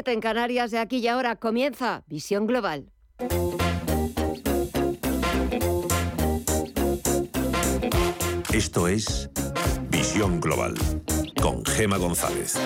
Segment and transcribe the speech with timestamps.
[0.00, 2.90] 7 en Canarias, de aquí y ahora comienza Visión Global.
[8.50, 9.28] Esto es
[9.90, 10.72] Visión Global
[11.42, 12.56] con Gema González.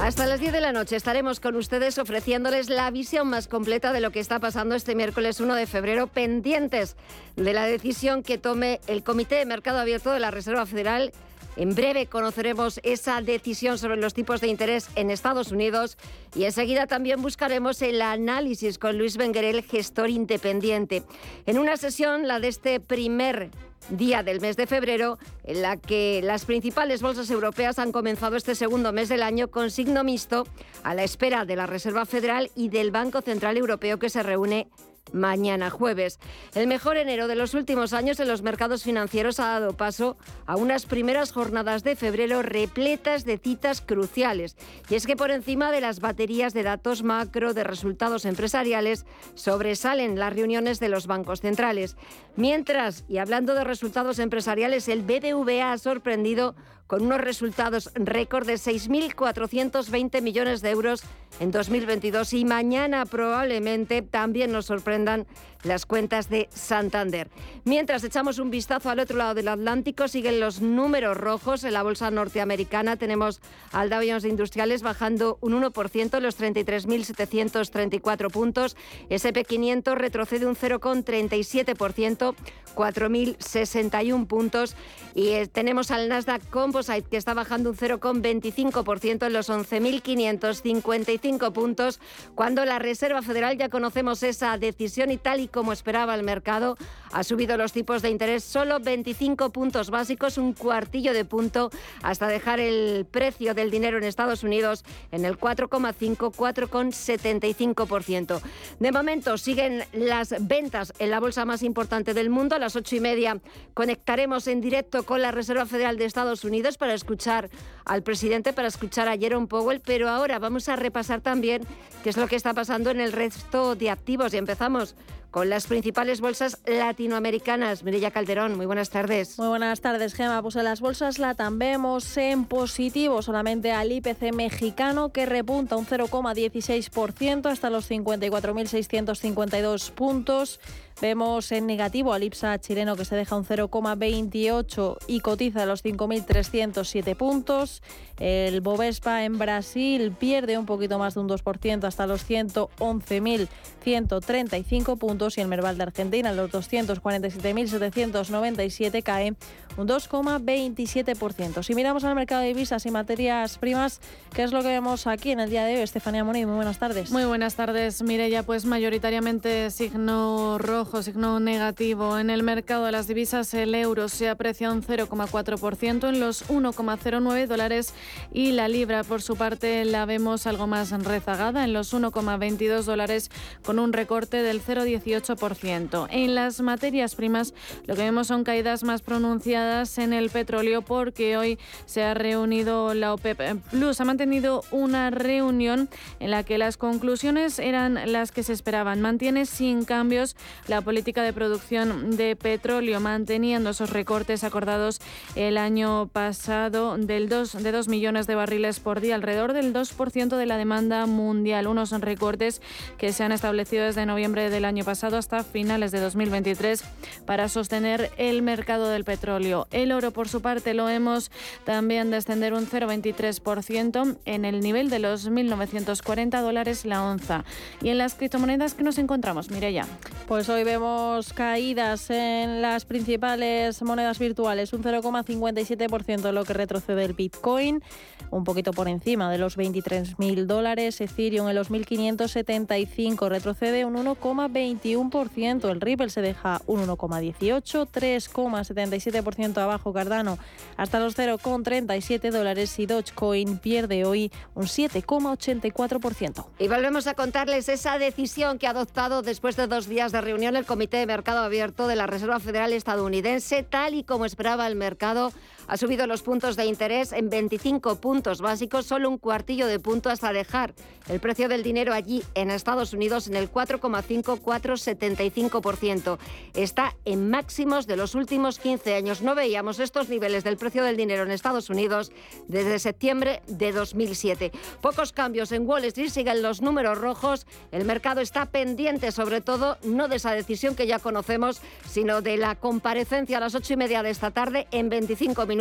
[0.00, 4.00] Hasta las 10 de la noche estaremos con ustedes ofreciéndoles la visión más completa de
[4.00, 6.94] lo que está pasando este miércoles 1 de febrero, pendientes
[7.34, 11.10] de la decisión que tome el Comité de Mercado Abierto de la Reserva Federal
[11.56, 15.96] en breve conoceremos esa decisión sobre los tipos de interés en Estados Unidos
[16.34, 21.02] y enseguida también buscaremos el análisis con Luis Benguerel, gestor independiente.
[21.46, 23.50] En una sesión, la de este primer
[23.88, 28.54] día del mes de febrero, en la que las principales bolsas europeas han comenzado este
[28.54, 30.44] segundo mes del año con signo mixto
[30.82, 34.68] a la espera de la Reserva Federal y del Banco Central Europeo que se reúne
[35.12, 36.18] mañana jueves.
[36.54, 40.56] El mejor enero de los últimos años en los mercados financieros ha dado paso a
[40.56, 44.56] unas primeras jornadas de febrero repletas de citas cruciales.
[44.88, 50.18] Y es que por encima de las baterías de datos macro de resultados empresariales sobresalen
[50.18, 51.96] las reuniones de los bancos centrales.
[52.36, 56.54] Mientras, y hablando de resultados empresariales, el BBVA ha sorprendido
[56.86, 61.02] con unos resultados récord de 6.420 millones de euros
[61.40, 65.26] en 2022 y mañana probablemente también nos sorprendan
[65.62, 67.30] las cuentas de Santander.
[67.64, 71.64] Mientras echamos un vistazo al otro lado del Atlántico, siguen los números rojos.
[71.64, 73.40] En la bolsa norteamericana tenemos
[73.72, 78.76] al Dow Jones Industriales bajando un 1%, los 33.734 puntos.
[79.10, 82.34] SP500 retrocede un 0,37%,
[82.74, 84.76] 4.061 puntos.
[85.14, 92.00] Y eh, tenemos al Nasdaq Composite que está bajando un 0,25% en los 11.555 puntos,
[92.34, 96.76] cuando la Reserva Federal ya conocemos esa decisión y tal y como esperaba el mercado,
[97.12, 101.70] ha subido los tipos de interés solo 25 puntos básicos, un cuartillo de punto,
[102.02, 108.42] hasta dejar el precio del dinero en Estados Unidos en el 4,5, 4,75%.
[108.80, 112.56] De momento siguen las ventas en la bolsa más importante del mundo.
[112.56, 113.40] A las ocho y media
[113.72, 117.48] conectaremos en directo con la Reserva Federal de Estados Unidos para escuchar
[117.86, 121.62] al presidente, para escuchar a Jerome Powell, pero ahora vamos a repasar también
[122.04, 124.94] qué es lo que está pasando en el resto de activos y empezamos
[125.36, 127.84] con las principales bolsas latinoamericanas.
[127.84, 129.38] Mirella Calderón, muy buenas tardes.
[129.38, 130.40] Muy buenas tardes, Gema.
[130.40, 135.84] Pues en las bolsas LATAM vemos en positivo solamente al IPC mexicano que repunta un
[135.84, 140.58] 0,16% hasta los 54.652 puntos.
[141.00, 147.14] Vemos en negativo al IPSA chileno que se deja un 0,28 y cotiza los 5.307
[147.16, 147.82] puntos.
[148.18, 155.36] El Bovespa en Brasil pierde un poquito más de un 2% hasta los 111.135 puntos
[155.36, 159.34] y el Merval de Argentina los 247.797 cae
[159.76, 161.62] un 2,27%.
[161.62, 164.00] Si miramos al mercado de divisas y materias primas,
[164.32, 165.82] ¿qué es lo que vemos aquí en el día de hoy?
[165.82, 167.10] Estefanía Moni, muy buenas tardes.
[167.10, 168.44] Muy buenas tardes, Mireya.
[168.44, 172.18] Pues mayoritariamente signo rojo, signo negativo.
[172.18, 177.46] En el mercado de las divisas, el euro se aprecia un 0,4% en los 1,09
[177.46, 177.92] dólares
[178.32, 183.30] y la libra, por su parte, la vemos algo más rezagada en los 1,22 dólares
[183.64, 186.08] con un recorte del 0,18%.
[186.10, 187.52] En las materias primas,
[187.86, 192.94] lo que vemos son caídas más pronunciadas en el petróleo porque hoy se ha reunido
[192.94, 194.00] la OPEP Plus.
[194.00, 195.88] Ha mantenido una reunión
[196.20, 199.00] en la que las conclusiones eran las que se esperaban.
[199.00, 200.36] Mantiene sin cambios
[200.68, 205.00] la política de producción de petróleo, manteniendo esos recortes acordados
[205.34, 210.36] el año pasado del 2, de 2 millones de barriles por día, alrededor del 2%
[210.36, 211.66] de la demanda mundial.
[211.66, 212.60] Unos recortes
[212.98, 216.84] que se han establecido desde noviembre del año pasado hasta finales de 2023
[217.24, 219.66] para sostener el mercado del petróleo.
[219.70, 221.30] El oro, por su parte, lo hemos
[221.64, 227.44] también descender un 0,23% en el nivel de los 1.940 dólares la onza.
[227.82, 229.86] Y en las criptomonedas que nos encontramos, Mireya.
[230.26, 237.12] Pues hoy vemos caídas en las principales monedas virtuales, un 0,57% lo que retrocede el
[237.12, 237.84] Bitcoin,
[238.32, 245.70] un poquito por encima de los 23.000 dólares, Ethereum en los 1.575 retrocede un 1,21%,
[245.70, 250.36] el Ripple se deja un 1,18, 3,77% abajo Cardano
[250.76, 252.76] hasta los 0,37 dólares.
[252.80, 256.46] Y Dogecoin pierde hoy un 7,84%.
[256.58, 260.55] Y volvemos a contarles esa decisión que ha adoptado después de dos días de reunión
[260.56, 264.74] el Comité de Mercado Abierto de la Reserva Federal estadounidense, tal y como esperaba el
[264.74, 265.32] mercado
[265.68, 270.10] ha subido los puntos de interés en 25 puntos básicos, solo un cuartillo de punto
[270.10, 270.74] hasta dejar
[271.08, 276.18] el precio del dinero allí en Estados Unidos en el 4,5, 0,75%.
[276.54, 279.22] Está en máximos de los últimos 15 años.
[279.22, 282.12] No veíamos estos niveles del precio del dinero en Estados Unidos
[282.48, 284.52] desde septiembre de 2007.
[284.80, 287.46] Pocos cambios en Wall Street, siguen los números rojos.
[287.72, 292.36] El mercado está pendiente, sobre todo, no de esa decisión que ya conocemos, sino de
[292.36, 295.55] la comparecencia a las ocho y media de esta tarde en 25 minutos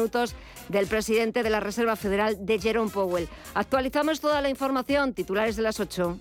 [0.69, 3.29] del presidente de la Reserva Federal, de Jerome Powell.
[3.53, 6.19] Actualizamos toda la información, titulares de las 8.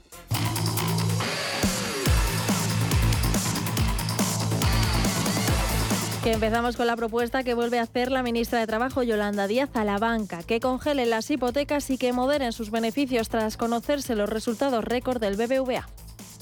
[6.22, 9.68] Que empezamos con la propuesta que vuelve a hacer la ministra de Trabajo, Yolanda Díaz,
[9.74, 14.30] a la banca, que congele las hipotecas y que moderen sus beneficios tras conocerse los
[14.30, 15.86] resultados récord del BBVA.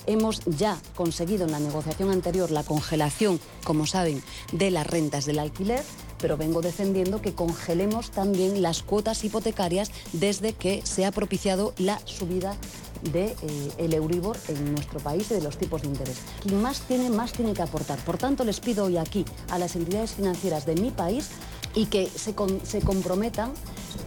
[0.06, 5.38] Hemos ya conseguido en la negociación anterior la congelación, como saben, de las rentas del
[5.38, 5.82] alquiler,
[6.22, 11.98] pero vengo defendiendo que congelemos también las cuotas hipotecarias desde que se ha propiciado la
[12.06, 12.56] subida
[13.02, 13.36] del de,
[13.78, 16.18] eh, Euribor en nuestro país y de los tipos de interés.
[16.40, 17.98] Quien más tiene, más tiene que aportar.
[18.04, 21.30] Por tanto, les pido hoy aquí a las entidades financieras de mi país
[21.74, 23.52] y que se, se comprometan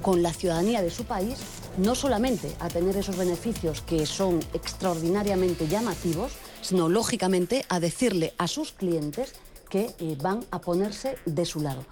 [0.02, 1.36] con la ciudadanía de su país
[1.78, 6.32] no solamente a tener esos beneficios que son extraordinariamente llamativos,
[6.62, 9.34] sino lógicamente a decirle a sus clientes
[9.70, 11.84] que eh, van a ponerse de su lado.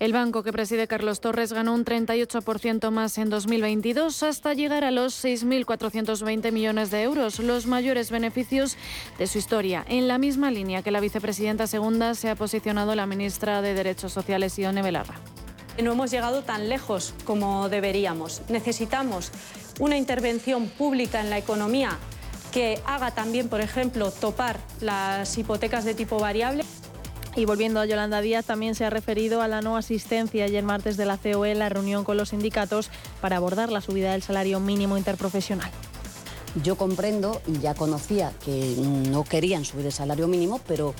[0.00, 4.90] El banco que preside Carlos Torres ganó un 38% más en 2022 hasta llegar a
[4.90, 8.76] los 6.420 millones de euros, los mayores beneficios
[9.18, 9.84] de su historia.
[9.88, 14.12] En la misma línea que la vicepresidenta segunda se ha posicionado la ministra de Derechos
[14.12, 15.14] Sociales, Ione Belarra.
[15.82, 18.42] No hemos llegado tan lejos como deberíamos.
[18.48, 19.30] Necesitamos
[19.78, 21.98] una intervención pública en la economía
[22.52, 26.64] que haga también, por ejemplo, topar las hipotecas de tipo variable.
[27.36, 30.96] Y volviendo a Yolanda Díaz, también se ha referido a la no asistencia ayer martes
[30.96, 32.90] de la COE en la reunión con los sindicatos
[33.20, 35.70] para abordar la subida del salario mínimo interprofesional.
[36.62, 40.94] Yo comprendo y ya conocía que no querían subir el salario mínimo, pero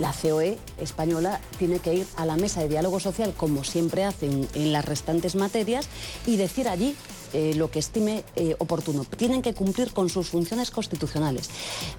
[0.00, 4.48] la COE española tiene que ir a la mesa de diálogo social, como siempre hacen
[4.54, 5.88] en las restantes materias,
[6.26, 6.96] y decir allí
[7.34, 9.04] eh, lo que estime eh, oportuno.
[9.04, 11.50] Tienen que cumplir con sus funciones constitucionales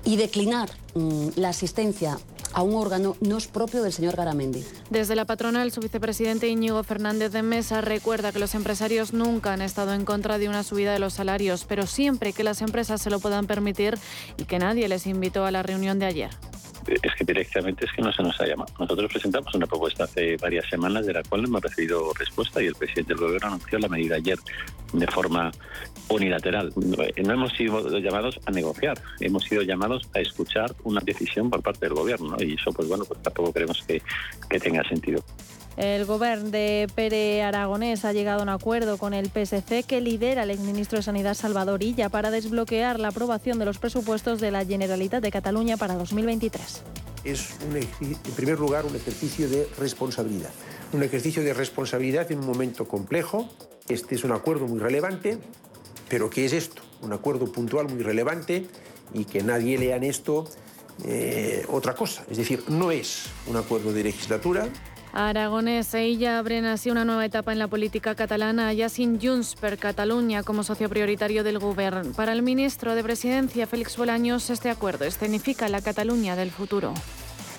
[0.04, 2.18] y declinar mm, la asistencia
[2.54, 4.64] a un órgano no es propio del señor Garamendi.
[4.90, 9.62] Desde la patronal, su vicepresidente Íñigo Fernández de Mesa recuerda que los empresarios nunca han
[9.62, 13.10] estado en contra de una subida de los salarios, pero siempre que las empresas se
[13.10, 14.00] lo puedan permitir
[14.38, 16.30] y que nadie les invitó a la reunión de ayer
[16.88, 18.72] es que directamente es que no se nos ha llamado.
[18.80, 22.68] Nosotros presentamos una propuesta hace varias semanas de la cual no hemos recibido respuesta y
[22.68, 24.38] el presidente del gobierno anunció la medida ayer
[24.94, 25.52] de forma
[26.10, 26.72] unilateral.
[26.76, 31.86] No hemos sido llamados a negociar, hemos sido llamados a escuchar una decisión por parte
[31.86, 34.02] del gobierno y eso pues bueno, pues tampoco creemos que,
[34.50, 35.24] que tenga sentido.
[35.77, 40.44] El gobierno de Pere Aragonés ha llegado a un acuerdo con el PSC que lidera
[40.44, 44.66] el exministro de Sanidad Salvador Illa para desbloquear la aprobación de los presupuestos de la
[44.66, 46.81] Generalitat de Cataluña para 2023.
[47.25, 50.51] Es, en primer lugar, un ejercicio de responsabilidad.
[50.94, 53.50] Un ejercicio de responsabilidad en un momento complejo.
[53.89, 55.39] Este es un acuerdo muy relevante,
[56.07, 56.83] pero ¿qué es esto?
[57.01, 58.66] Un acuerdo puntual muy relevante
[59.13, 60.45] y que nadie lea en esto
[61.04, 62.24] eh, otra cosa.
[62.30, 64.69] Es decir, no es un acuerdo de legislatura,
[65.15, 69.56] Aragonés e Illa abren así una nueva etapa en la política catalana, ya sin Junts
[69.56, 72.12] per Cataluña como socio prioritario del Gobierno.
[72.12, 76.94] Para el ministro de Presidencia, Félix Bolaños, este acuerdo escenifica la Cataluña del futuro.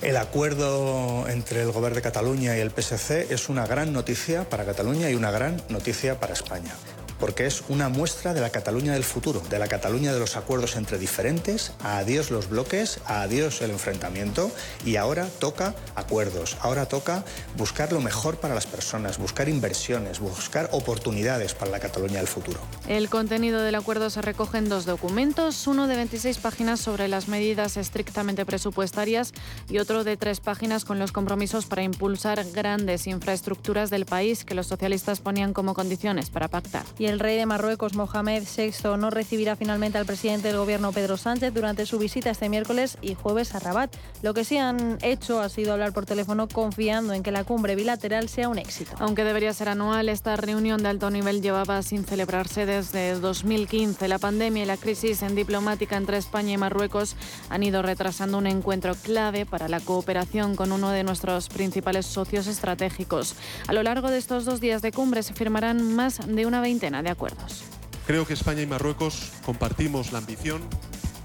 [0.02, 4.66] El acuerdo entre el Gobierno de Cataluña y el PSC es una gran noticia para
[4.66, 6.74] Cataluña y una gran noticia para España
[7.18, 10.76] porque es una muestra de la Cataluña del futuro, de la Cataluña de los acuerdos
[10.76, 14.50] entre diferentes, adiós los bloques, adiós el enfrentamiento
[14.85, 17.25] y ahora toca acuerdos, ahora toca
[17.56, 22.61] buscar lo mejor para las personas, buscar inversiones, buscar oportunidades para la Cataluña del futuro.
[22.88, 27.28] El contenido del acuerdo se recoge en dos documentos, uno de 26 páginas sobre las
[27.28, 29.32] medidas estrictamente presupuestarias
[29.68, 34.54] y otro de tres páginas con los compromisos para impulsar grandes infraestructuras del país que
[34.54, 39.56] los socialistas ponían como condiciones para pactar el rey de Marruecos, Mohamed VI, no recibirá
[39.56, 43.58] finalmente al presidente del gobierno, Pedro Sánchez, durante su visita este miércoles y jueves a
[43.58, 43.94] Rabat.
[44.22, 47.76] Lo que sí han hecho ha sido hablar por teléfono confiando en que la cumbre
[47.76, 48.92] bilateral sea un éxito.
[48.98, 54.08] Aunque debería ser anual, esta reunión de alto nivel llevaba sin celebrarse desde 2015.
[54.08, 57.16] La pandemia y la crisis en diplomática entre España y Marruecos
[57.50, 62.46] han ido retrasando un encuentro clave para la cooperación con uno de nuestros principales socios
[62.46, 63.34] estratégicos.
[63.66, 66.95] A lo largo de estos dos días de cumbre se firmarán más de una veintena
[67.02, 67.64] de acuerdos.
[68.06, 70.62] Creo que España y Marruecos compartimos la ambición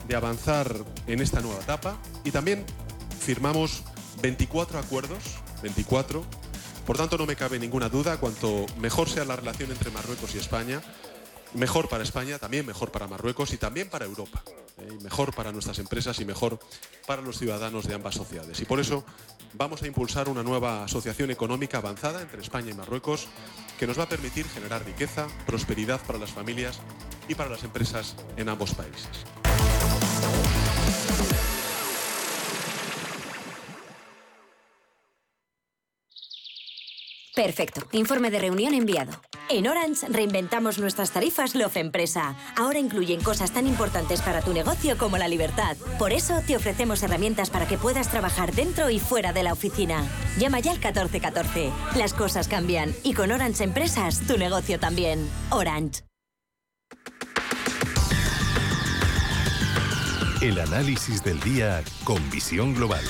[0.08, 0.76] de avanzar
[1.08, 2.66] en esta nueva etapa y también
[3.20, 3.84] firmamos
[4.22, 5.20] 24 acuerdos,
[5.62, 6.24] 24.
[6.86, 10.40] Por tanto, no me cabe ninguna duda, cuanto mejor sea la relación entre Marruecos y
[10.40, 10.82] España,
[11.54, 14.44] mejor para España, también mejor para Marruecos y también para Europa.
[14.82, 14.98] ¿eh?
[15.02, 16.60] mejor para nuestras empresas y mejor
[17.06, 18.60] para los ciudadanos de ambas sociedades.
[18.60, 19.04] Y por eso
[19.54, 23.28] vamos a impulsar una nueva asociación económica avanzada entre España y Marruecos
[23.80, 26.80] que nos va a permitir generar riqueza, prosperidad para las familias
[27.28, 29.26] y para las empresas en ambos países.
[37.36, 37.82] Perfecto.
[37.94, 39.14] Informe de reunión enviado.
[39.50, 42.36] En Orange reinventamos nuestras tarifas Love Empresa.
[42.58, 45.78] Ahora incluyen cosas tan importantes para tu negocio como la libertad.
[45.98, 50.06] Por eso te ofrecemos herramientas para que puedas trabajar dentro y fuera de la oficina.
[50.38, 51.72] Llama ya al 1414.
[51.96, 55.30] Las cosas cambian y con Orange Empresas tu negocio también.
[55.50, 56.04] Orange.
[60.42, 63.04] El análisis del día con visión global.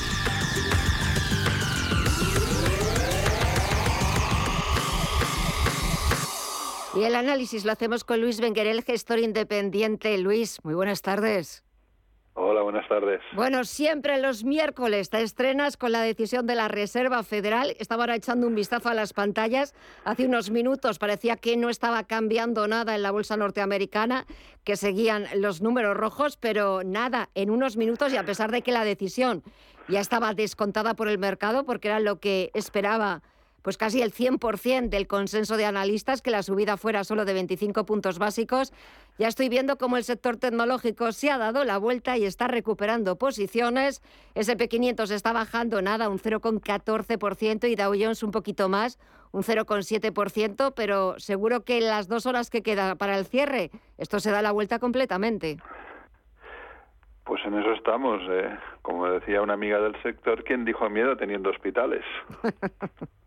[6.94, 10.18] Y el análisis lo hacemos con Luis Benguerel, gestor independiente.
[10.18, 11.64] Luis, muy buenas tardes.
[12.34, 13.22] Hola, buenas tardes.
[13.34, 17.76] Bueno, siempre los miércoles te estrenas con la decisión de la Reserva Federal.
[17.80, 19.74] Estaba ahora echando un vistazo a las pantallas.
[20.04, 24.26] Hace unos minutos parecía que no estaba cambiando nada en la bolsa norteamericana,
[24.66, 28.74] que seguían los números rojos, pero nada, en unos minutos y a pesar de que
[28.74, 29.44] la decisión
[29.88, 33.24] ya estaba descontada por el mercado, porque era lo que esperaba
[33.62, 37.86] pues casi el 100% del consenso de analistas que la subida fuera solo de 25
[37.86, 38.74] puntos básicos.
[39.18, 43.18] Ya estoy viendo cómo el sector tecnológico se ha dado la vuelta y está recuperando
[43.18, 44.02] posiciones.
[44.36, 49.00] SP500 está bajando nada, un 0,14% y Dow Jones un poquito más,
[49.32, 54.20] un 0,7%, pero seguro que en las dos horas que queda para el cierre, esto
[54.20, 55.58] se da la vuelta completamente.
[57.24, 58.22] Pues en eso estamos.
[58.30, 58.58] Eh.
[58.82, 62.04] Como decía una amiga del sector, ¿quién dijo miedo teniendo hospitales?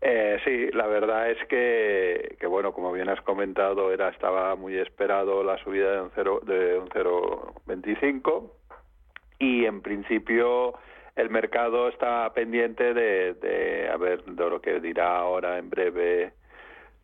[0.00, 4.76] Eh, sí, la verdad es que, que, bueno, como bien has comentado, era estaba muy
[4.76, 8.50] esperado la subida de un cero de un 0,25
[9.38, 10.74] y en principio
[11.16, 16.32] el mercado está pendiente de, de a ver de lo que dirá ahora en breve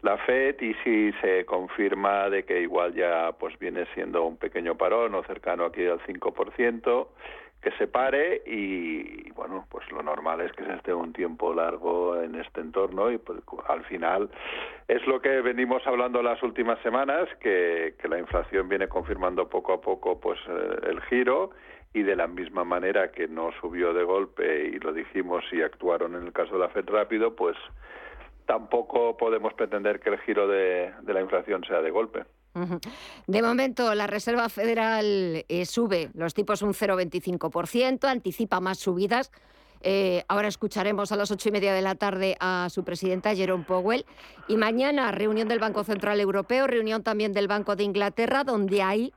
[0.03, 4.77] la Fed y si se confirma de que igual ya pues viene siendo un pequeño
[4.77, 7.07] parón o cercano aquí al 5%,
[7.63, 12.21] que se pare y, bueno, pues lo normal es que se esté un tiempo largo
[12.21, 13.39] en este entorno y pues,
[13.69, 14.29] al final
[14.89, 19.75] es lo que venimos hablando las últimas semanas, que, que la inflación viene confirmando poco
[19.75, 21.51] a poco pues eh, el giro
[21.95, 26.17] y de la misma manera que no subió de golpe y lo dijimos y actuaron
[26.17, 27.57] en el caso de la FED rápido, pues
[28.47, 32.25] tampoco podemos pretender que el giro de, de la inflación sea de golpe.
[33.27, 39.31] De momento, la Reserva Federal eh, sube los tipos un 0,25%, anticipa más subidas.
[39.85, 43.65] Eh, ahora escucharemos a las ocho y media de la tarde a su presidenta, Jerome
[43.65, 44.05] Powell.
[44.49, 49.13] Y mañana, reunión del Banco Central Europeo, reunión también del Banco de Inglaterra, donde ahí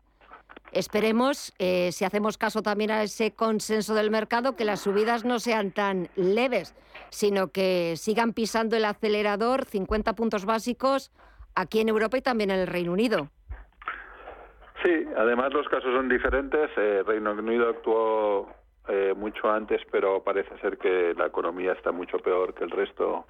[0.71, 5.39] esperemos, eh, si hacemos caso también a ese consenso del mercado, que las subidas no
[5.39, 6.73] sean tan leves,
[7.09, 11.11] sino que sigan pisando el acelerador, 50 puntos básicos
[11.55, 13.29] aquí en Europa y también en el Reino Unido.
[14.83, 16.69] Sí, además los casos son diferentes.
[16.77, 18.49] Eh, Reino Unido actuó
[18.87, 23.25] eh, mucho antes, pero parece ser que la economía está mucho peor que el resto,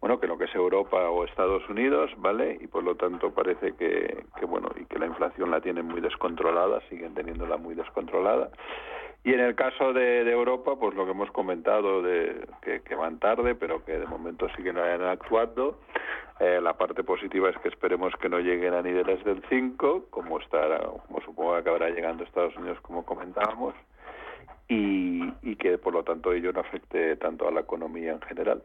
[0.00, 2.58] bueno, que lo que es Europa o Estados Unidos, ¿vale?
[2.60, 6.02] Y por lo tanto parece que, que bueno, y que la inflación la tienen muy
[6.02, 8.50] descontrolada, siguen teniéndola muy descontrolada.
[9.22, 13.54] Y en el caso de, Europa, pues lo que hemos comentado, de que, van tarde,
[13.54, 15.78] pero que de momento siguen actuando.
[16.38, 20.40] Eh, la parte positiva es que esperemos que no lleguen a niveles del 5, como,
[20.40, 23.74] estará, como supongo que acabará llegando Estados Unidos, como comentábamos,
[24.68, 28.62] y que por lo tanto ello no afecte tanto a la economía en general.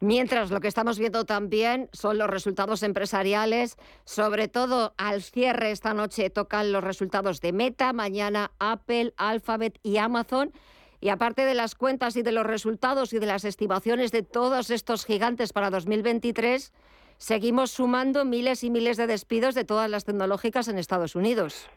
[0.00, 5.94] Mientras lo que estamos viendo también son los resultados empresariales, sobre todo al cierre esta
[5.94, 10.52] noche tocan los resultados de Meta, mañana Apple, Alphabet y Amazon.
[11.00, 14.70] Y aparte de las cuentas y de los resultados y de las estimaciones de todos
[14.70, 16.72] estos gigantes para 2023,
[17.16, 21.70] seguimos sumando miles y miles de despidos de todas las tecnológicas en Estados Unidos.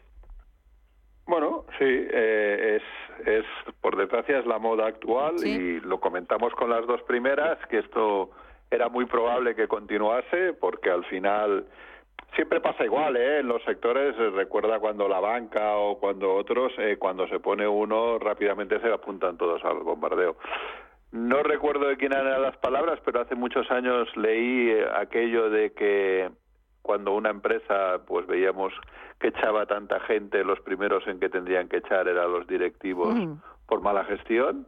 [1.26, 2.82] Bueno, sí, eh, es,
[3.26, 3.44] es,
[3.80, 8.30] por desgracia, es la moda actual y lo comentamos con las dos primeras, que esto
[8.70, 11.66] era muy probable que continuase, porque al final
[12.34, 13.40] siempre pasa igual, ¿eh?
[13.40, 17.66] En los sectores, eh, recuerda cuando la banca o cuando otros, eh, cuando se pone
[17.66, 20.36] uno, rápidamente se apuntan todos al bombardeo.
[21.12, 25.72] No recuerdo de quién eran las palabras, pero hace muchos años leí eh, aquello de
[25.72, 26.30] que
[26.84, 28.74] cuando una empresa, pues veíamos
[29.18, 33.36] que echaba tanta gente, los primeros en que tendrían que echar eran los directivos mm.
[33.66, 34.66] por mala gestión,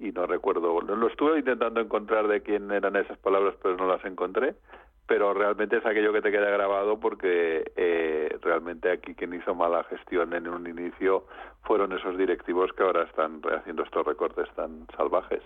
[0.00, 4.04] y no recuerdo, lo estuve intentando encontrar de quién eran esas palabras, pero no las
[4.04, 4.56] encontré,
[5.06, 9.84] pero realmente es aquello que te queda grabado porque eh, realmente aquí quien hizo mala
[9.84, 11.26] gestión en un inicio
[11.64, 15.42] fueron esos directivos que ahora están haciendo estos recortes tan salvajes.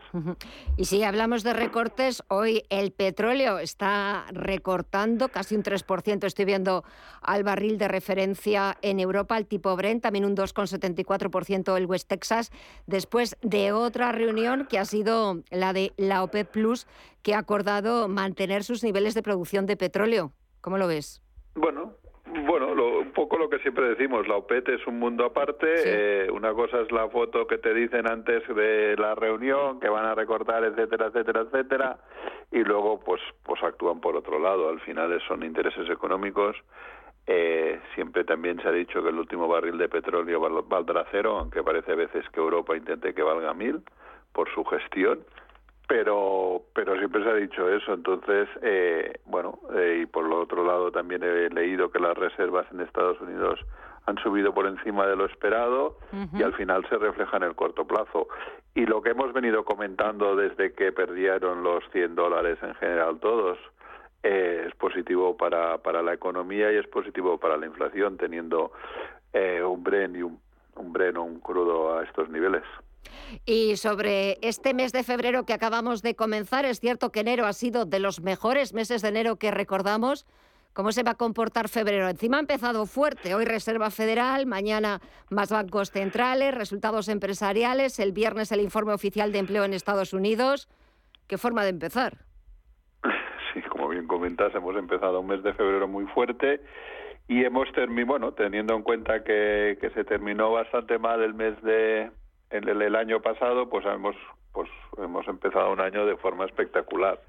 [0.76, 6.24] Y si hablamos de recortes, hoy el petróleo está recortando casi un 3%.
[6.24, 6.84] Estoy viendo
[7.20, 12.50] al barril de referencia en Europa, el tipo Brent, también un 2,74% el West Texas,
[12.86, 16.86] después de otra reunión que ha sido la de la OPEP Plus,
[17.26, 20.30] que ha acordado mantener sus niveles de producción de petróleo.
[20.60, 21.20] ¿Cómo lo ves?
[21.56, 21.94] Bueno,
[22.46, 22.68] bueno,
[23.00, 25.66] un poco lo que siempre decimos, la OPET es un mundo aparte.
[25.66, 30.04] Eh, una cosa es la foto que te dicen antes de la reunión, que van
[30.04, 31.98] a recortar, etcétera, etcétera, etcétera,
[32.52, 34.68] y luego pues, pues actúan por otro lado.
[34.68, 36.54] Al final son intereses económicos.
[37.26, 41.64] Eh, siempre también se ha dicho que el último barril de petróleo valdrá cero, aunque
[41.64, 43.82] parece a veces que Europa intente que valga mil
[44.32, 45.24] por su gestión
[45.86, 47.94] pero pero siempre se ha dicho eso.
[47.94, 52.66] Entonces eh, bueno eh, y por lo otro lado también he leído que las reservas
[52.72, 53.60] en Estados Unidos
[54.06, 55.98] han subido por encima de lo esperado
[56.32, 58.28] y al final se refleja en el corto plazo.
[58.72, 63.58] Y lo que hemos venido comentando desde que perdieron los 100 dólares en general todos
[64.22, 68.72] eh, es positivo para para la economía y es positivo para la inflación teniendo
[69.66, 70.40] un Bren y un,
[70.76, 72.62] un Bren o un crudo a estos niveles
[73.44, 77.52] y sobre este mes de febrero que acabamos de comenzar, es cierto que enero ha
[77.52, 80.26] sido de los mejores meses de enero que recordamos.
[80.76, 82.06] ¿Cómo se va a comportar febrero?
[82.06, 83.34] Encima ha empezado fuerte.
[83.34, 89.38] Hoy Reserva Federal, mañana más bancos centrales, resultados empresariales, el viernes el informe oficial de
[89.38, 90.68] empleo en Estados Unidos.
[91.28, 92.18] ¿Qué forma de empezar?
[93.54, 96.60] Sí, como bien comentas, hemos empezado un mes de febrero muy fuerte
[97.26, 102.10] y hemos terminado, bueno, teniendo en cuenta que se terminó bastante mal el mes de,
[102.50, 104.16] en el, año pasado pues hemos
[104.52, 107.20] pues hemos empezado un año de forma espectacular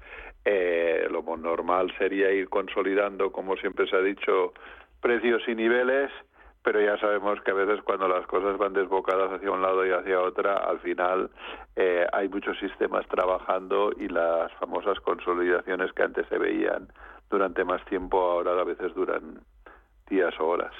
[0.44, 4.52] eh, lo normal sería ir consolidando como siempre se ha dicho
[5.00, 6.10] precios y niveles
[6.62, 9.90] pero ya sabemos que a veces cuando las cosas van desbocadas hacia un lado y
[9.90, 11.30] hacia otra, al final
[11.76, 16.88] eh, hay muchos sistemas trabajando y las famosas consolidaciones que antes se veían
[17.30, 19.40] durante más tiempo ahora a veces duran
[20.10, 20.74] días o horas.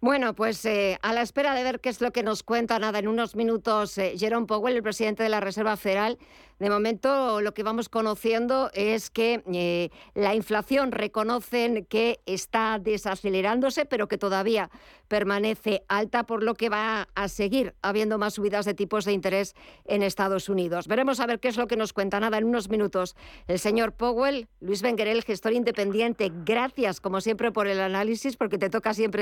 [0.00, 2.98] Bueno, pues eh, a la espera de ver qué es lo que nos cuenta nada
[2.98, 6.18] en unos minutos eh, Jerome Powell, el presidente de la Reserva Federal,
[6.58, 13.86] de momento lo que vamos conociendo es que eh, la inflación reconocen que está desacelerándose,
[13.86, 14.70] pero que todavía
[15.08, 19.54] permanece alta, por lo que va a seguir habiendo más subidas de tipos de interés
[19.84, 20.86] en Estados Unidos.
[20.86, 23.92] Veremos a ver qué es lo que nos cuenta nada en unos minutos el señor
[23.92, 26.30] Powell, Luis Benguerel, gestor independiente.
[26.44, 29.13] Gracias, como siempre, por el análisis, porque te toca siempre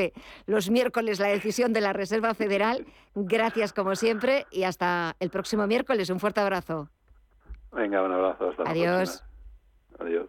[0.47, 2.87] los miércoles la decisión de la Reserva Federal.
[3.15, 6.11] Gracias, como siempre, y hasta el próximo miércoles.
[6.11, 6.89] Un fuerte abrazo.
[7.73, 8.51] Venga, un abrazo.
[8.51, 9.25] Hasta Adiós.
[9.99, 10.29] Adiós.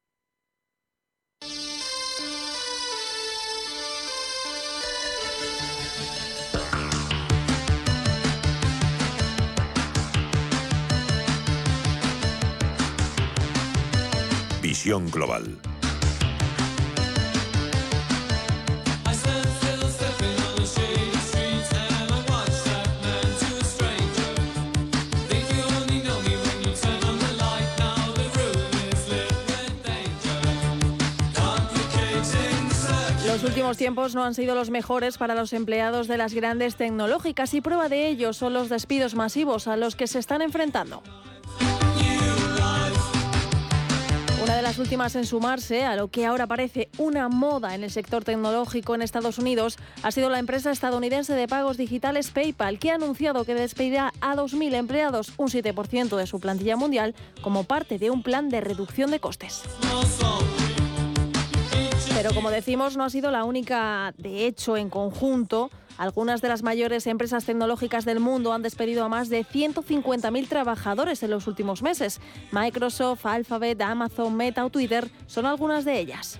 [14.83, 15.59] Global.
[33.27, 37.53] Los últimos tiempos no han sido los mejores para los empleados de las grandes tecnológicas
[37.53, 41.03] y prueba de ello son los despidos masivos a los que se están enfrentando.
[44.61, 48.93] Las últimas en sumarse a lo que ahora parece una moda en el sector tecnológico
[48.93, 53.45] en Estados Unidos ha sido la empresa estadounidense de pagos digitales PayPal, que ha anunciado
[53.45, 58.23] que despedirá a 2.000 empleados, un 7% de su plantilla mundial, como parte de un
[58.23, 59.63] plan de reducción de costes.
[62.13, 65.71] Pero como decimos, no ha sido la única, de hecho, en conjunto.
[65.97, 71.23] Algunas de las mayores empresas tecnológicas del mundo han despedido a más de 150.000 trabajadores
[71.23, 72.19] en los últimos meses.
[72.51, 76.39] Microsoft, Alphabet, Amazon, Meta o Twitter son algunas de ellas.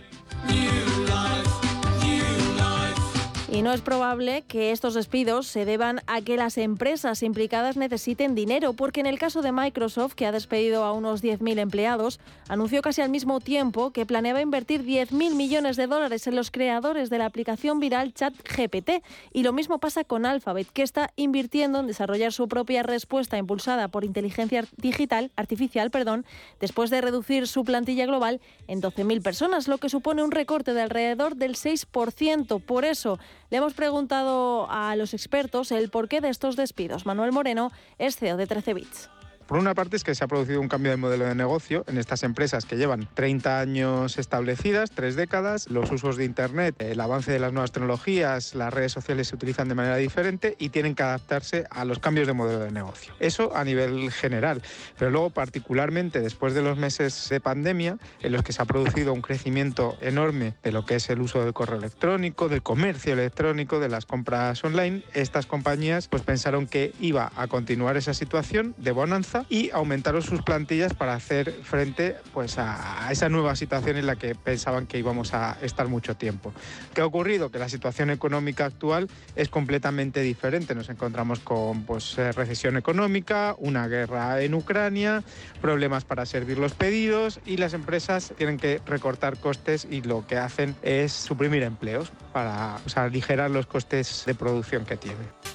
[3.54, 8.34] Y no es probable que estos despidos se deban a que las empresas implicadas necesiten
[8.34, 12.82] dinero, porque en el caso de Microsoft, que ha despedido a unos 10.000 empleados, anunció
[12.82, 17.18] casi al mismo tiempo que planeaba invertir 10.000 millones de dólares en los creadores de
[17.18, 19.04] la aplicación viral ChatGPT.
[19.34, 23.90] Y lo mismo pasa con Alphabet, que está invirtiendo en desarrollar su propia respuesta impulsada
[23.90, 26.26] por inteligencia digital, artificial, perdón,
[26.62, 30.84] después de reducir su plantilla global en 12.000 personas, lo que supone un recorte de
[30.84, 32.62] alrededor del 6%.
[32.62, 33.20] Por eso,
[33.52, 37.06] le hemos preguntado a los expertos el porqué de estos despidos.
[37.06, 39.10] Manuel Moreno es CEO de 13 Bits.
[39.52, 41.98] Por una parte es que se ha producido un cambio de modelo de negocio en
[41.98, 47.34] estas empresas que llevan 30 años establecidas, tres décadas, los usos de Internet, el avance
[47.34, 51.04] de las nuevas tecnologías, las redes sociales se utilizan de manera diferente y tienen que
[51.04, 53.14] adaptarse a los cambios de modelo de negocio.
[53.20, 54.62] Eso a nivel general,
[54.98, 59.12] pero luego particularmente después de los meses de pandemia en los que se ha producido
[59.12, 63.82] un crecimiento enorme de lo que es el uso del correo electrónico, del comercio electrónico,
[63.82, 68.92] de las compras online, estas compañías pues pensaron que iba a continuar esa situación de
[68.92, 74.16] bonanza y aumentaron sus plantillas para hacer frente pues, a, esa nueva situación en la
[74.16, 76.54] que pensaban que íbamos a estar mucho tiempo.
[76.94, 77.52] ¿Qué ha ocurrido?
[77.52, 80.76] Que la situación económica actual es completamente diferente.
[80.76, 85.24] Nos encontramos con pues, eh, recesión económica, una guerra en Ucrania,
[85.62, 90.38] problemas para servir los pedidos y las empresas tienen que recortar costes y lo que
[90.38, 95.51] hacen es suprimir empleos para aligerar los costes de producción que tienen.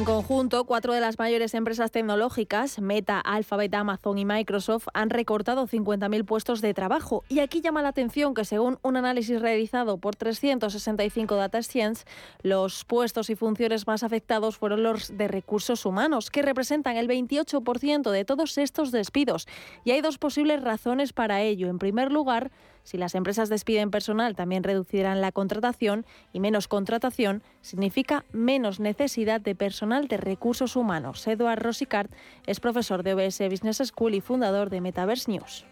[0.00, 5.66] En conjunto, cuatro de las mayores empresas tecnológicas, Meta, Alphabet, Amazon y Microsoft, han recortado
[5.66, 7.22] 50.000 puestos de trabajo.
[7.28, 12.06] Y aquí llama la atención que según un análisis realizado por 365 Data Science,
[12.40, 18.10] los puestos y funciones más afectados fueron los de recursos humanos, que representan el 28%
[18.10, 19.46] de todos estos despidos.
[19.84, 21.68] Y hay dos posibles razones para ello.
[21.68, 22.50] En primer lugar,
[22.90, 29.40] si las empresas despiden personal, también reducirán la contratación y menos contratación significa menos necesidad
[29.40, 31.24] de personal de recursos humanos.
[31.28, 32.10] Eduard Rosicart
[32.48, 35.64] es profesor de OBS Business School y fundador de Metaverse News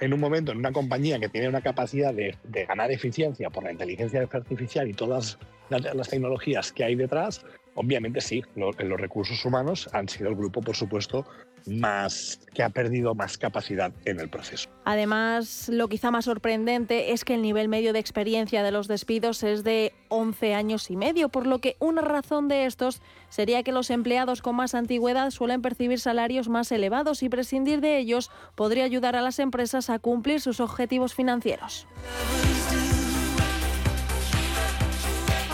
[0.00, 3.70] en un momento en una compañía que tiene una capacidad de, ganar eficiencia por la
[3.70, 5.38] inteligencia artificial y todas
[5.70, 10.76] las, tecnologías que hay detrás, obviamente sí, los recursos humanos han sido el grupo, por
[10.76, 11.26] supuesto,
[11.66, 14.68] más que ha perdido más capacidad en el proceso.
[14.84, 19.42] Además, lo quizá más sorprendente es que el nivel medio de experiencia de los despidos
[19.42, 23.72] es de 11 años y medio, por lo que una razón de estos sería que
[23.72, 28.84] los empleados con más antigüedad suelen percibir salarios más elevados y prescindir de ellos podría
[28.84, 31.86] ayudar a las empresas a cumplir sus objetivos financieros.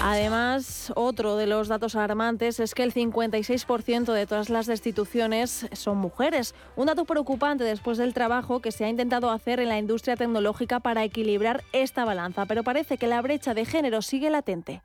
[0.02, 5.98] Además, otro de los datos alarmantes es que el 56% de todas las destituciones son
[5.98, 6.54] mujeres.
[6.74, 10.80] Un dato preocupante después del trabajo que se ha intentado hacer en la industria tecnológica
[10.80, 14.80] para equilibrar esta balanza, pero parece que la brecha de género sigue latente.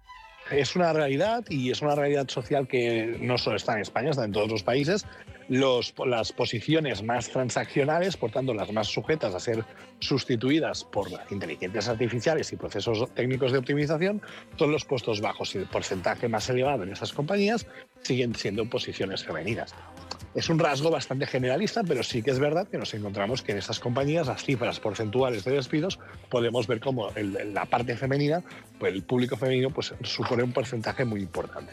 [0.51, 4.25] Es una realidad y es una realidad social que no solo está en España, está
[4.25, 5.05] en todos los países
[5.47, 9.63] las posiciones más transaccionales, por tanto las más sujetas a ser
[9.99, 14.21] sustituidas por inteligencias artificiales y procesos técnicos de optimización,
[14.58, 17.67] son los puestos bajos y el porcentaje más elevado en esas compañías
[18.01, 19.73] siguen siendo posiciones femeninas.
[20.35, 23.57] Es un rasgo bastante generalista, pero sí que es verdad que nos encontramos que en
[23.57, 25.97] esas compañías las cifras porcentuales de despidos
[26.29, 27.09] podemos ver como
[27.53, 28.43] la parte femenina,
[28.77, 31.71] pues el público femenino, pues supone un porcentaje muy importante.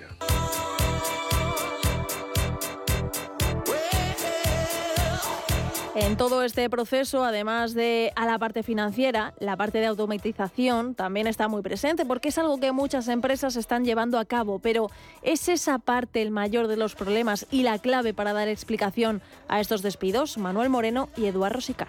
[5.95, 11.27] En todo este proceso, además de a la parte financiera, la parte de automatización también
[11.27, 15.51] está muy presente porque es algo que muchas empresas están llevando a cabo, pero ¿es
[15.51, 19.83] esa parte el mayor de los problemas y la clave para dar explicación a estos
[19.83, 20.39] despidos?
[20.39, 21.89] Manuel Moreno y Eduardo Sicar.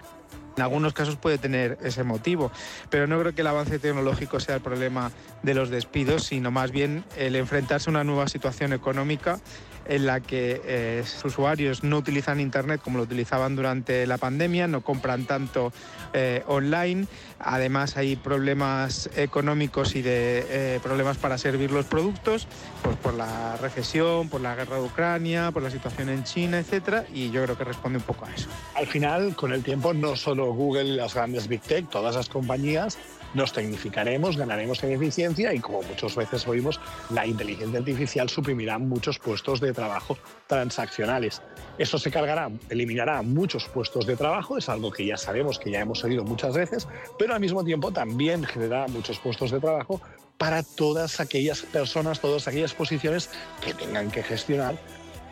[0.58, 2.52] En algunos casos puede tener ese motivo,
[2.90, 5.10] pero no creo que el avance tecnológico sea el problema
[5.42, 9.40] de los despidos, sino más bien el enfrentarse a una nueva situación económica
[9.86, 14.82] en la que eh, usuarios no utilizan Internet como lo utilizaban durante la pandemia, no
[14.82, 15.72] compran tanto
[16.12, 17.06] eh, online,
[17.38, 22.46] además hay problemas económicos y de eh, problemas para servir los productos,
[22.82, 27.04] pues por la recesión, por la guerra de Ucrania, por la situación en China, etcétera,
[27.12, 28.48] y yo creo que responde un poco a eso.
[28.74, 32.28] Al final, con el tiempo, no solo Google y las grandes Big Tech, todas las
[32.28, 32.98] compañías
[33.34, 39.18] nos tecnificaremos, ganaremos en eficiencia y como muchas veces oímos, la inteligencia artificial suprimirá muchos
[39.18, 40.16] puestos de trabajo
[40.46, 41.42] transaccionales.
[41.78, 45.80] Eso se cargará, eliminará muchos puestos de trabajo, es algo que ya sabemos, que ya
[45.80, 50.00] hemos oído muchas veces, pero al mismo tiempo también generará muchos puestos de trabajo
[50.38, 53.30] para todas aquellas personas, todas aquellas posiciones
[53.64, 54.76] que tengan que gestionar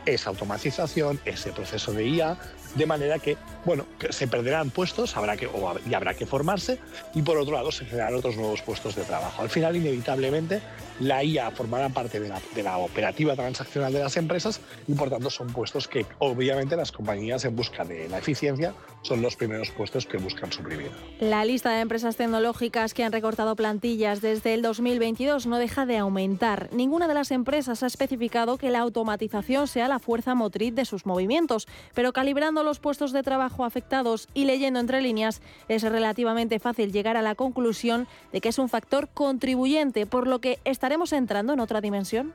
[0.06, 2.36] esa automatización, ese proceso de IA,
[2.74, 5.48] de manera que bueno, se perderán puestos habrá que,
[5.88, 6.78] y habrá que formarse
[7.14, 9.42] y por otro lado se crearán otros nuevos puestos de trabajo.
[9.42, 10.60] Al final, inevitablemente,
[11.00, 15.10] la IA formará parte de la, de la, operativa transaccional de las empresas y por
[15.10, 19.70] tanto son puestos que obviamente las compañías en busca de la eficiencia son los primeros
[19.70, 20.90] puestos que buscan suprimir.
[21.20, 25.98] La lista de empresas tecnológicas que han recortado plantillas desde el 2022 no deja de
[25.98, 26.68] aumentar.
[26.72, 31.06] Ninguna de las empresas ha especificado que la automatización sea la fuerza motriz de sus
[31.06, 36.92] movimientos, pero calibrando los puestos de trabajo afectados y leyendo entre líneas es relativamente fácil
[36.92, 41.52] llegar a la conclusión de que es un factor contribuyente, por lo que estaremos entrando
[41.52, 42.34] en otra dimensión.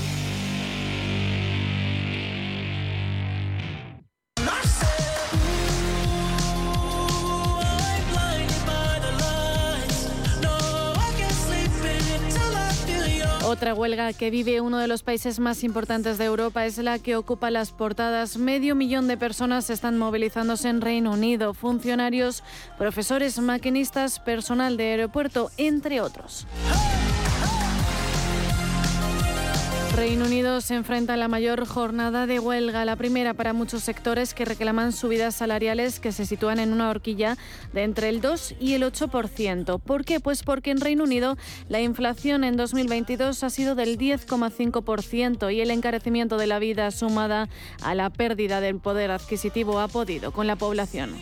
[13.61, 17.15] Otra huelga que vive uno de los países más importantes de Europa es la que
[17.15, 18.37] ocupa las portadas.
[18.37, 22.43] Medio millón de personas están movilizándose en Reino Unido, funcionarios,
[22.79, 26.47] profesores, maquinistas, personal de aeropuerto, entre otros.
[29.95, 34.33] Reino Unido se enfrenta a la mayor jornada de huelga, la primera para muchos sectores
[34.33, 37.37] que reclaman subidas salariales que se sitúan en una horquilla
[37.73, 39.79] de entre el 2 y el 8%.
[39.81, 40.21] ¿Por qué?
[40.21, 45.71] Pues porque en Reino Unido la inflación en 2022 ha sido del 10,5% y el
[45.71, 47.49] encarecimiento de la vida sumada
[47.83, 51.15] a la pérdida del poder adquisitivo ha podido con la población.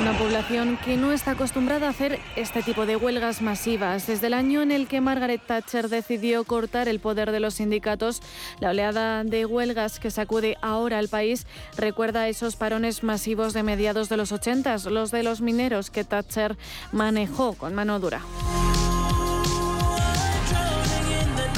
[0.00, 4.06] Una población que no está acostumbrada a hacer este tipo de huelgas masivas.
[4.06, 8.22] Desde el año en el que Margaret Thatcher decidió cortar el poder de los sindicatos,
[8.60, 14.08] la oleada de huelgas que sacude ahora al país recuerda esos parones masivos de mediados
[14.08, 16.56] de los 80, los de los mineros que Thatcher
[16.92, 18.22] manejó con mano dura.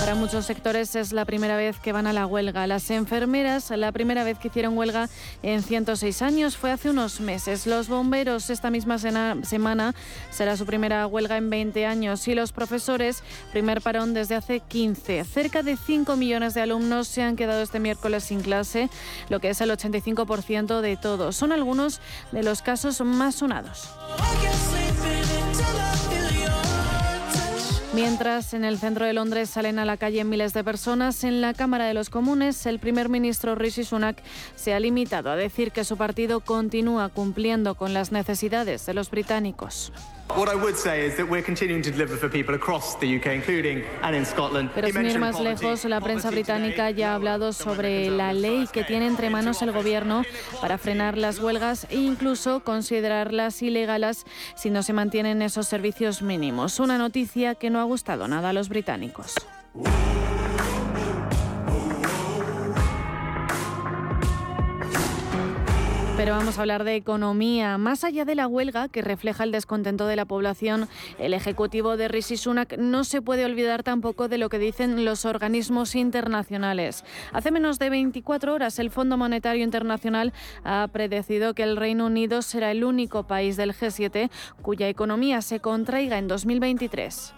[0.02, 2.66] Para muchos sectores es la primera vez que van a la huelga.
[2.66, 5.08] Las enfermeras, la primera vez que hicieron huelga
[5.44, 7.68] en 106 años fue hace unos meses.
[7.68, 9.94] Los bomberos esta misma semana
[10.32, 15.22] será su primera huelga en 20 años y los profesores, primer parón desde hace 15.
[15.22, 18.90] Cerca de 5 millones de alumnos se han quedado este miércoles sin clase,
[19.28, 21.36] lo que es el 85% de todos.
[21.36, 22.00] Son algunos
[22.32, 23.88] de los casos más sonados.
[27.94, 31.52] Mientras en el centro de Londres salen a la calle miles de personas, en la
[31.52, 34.16] Cámara de los Comunes el primer ministro Rishi Sunak
[34.56, 39.10] se ha limitado a decir que su partido continúa cumpliendo con las necesidades de los
[39.10, 39.92] británicos.
[44.74, 48.82] Pero sin ir más lejos, la prensa británica ya ha hablado sobre la ley que
[48.82, 50.22] tiene entre manos el gobierno
[50.60, 54.24] para frenar las huelgas e incluso considerarlas ilegales
[54.56, 56.80] si no se mantienen esos servicios mínimos.
[56.80, 59.34] Una noticia que no ha gustado nada a los británicos.
[66.22, 67.78] Pero vamos a hablar de economía.
[67.78, 72.06] Más allá de la huelga, que refleja el descontento de la población, el ejecutivo de
[72.06, 77.04] Rishi Sunak no se puede olvidar tampoco de lo que dicen los organismos internacionales.
[77.32, 80.32] Hace menos de 24 horas, el Fondo Monetario Internacional
[80.62, 84.30] ha predecido que el Reino Unido será el único país del G7
[84.62, 87.34] cuya economía se contraiga en 2023.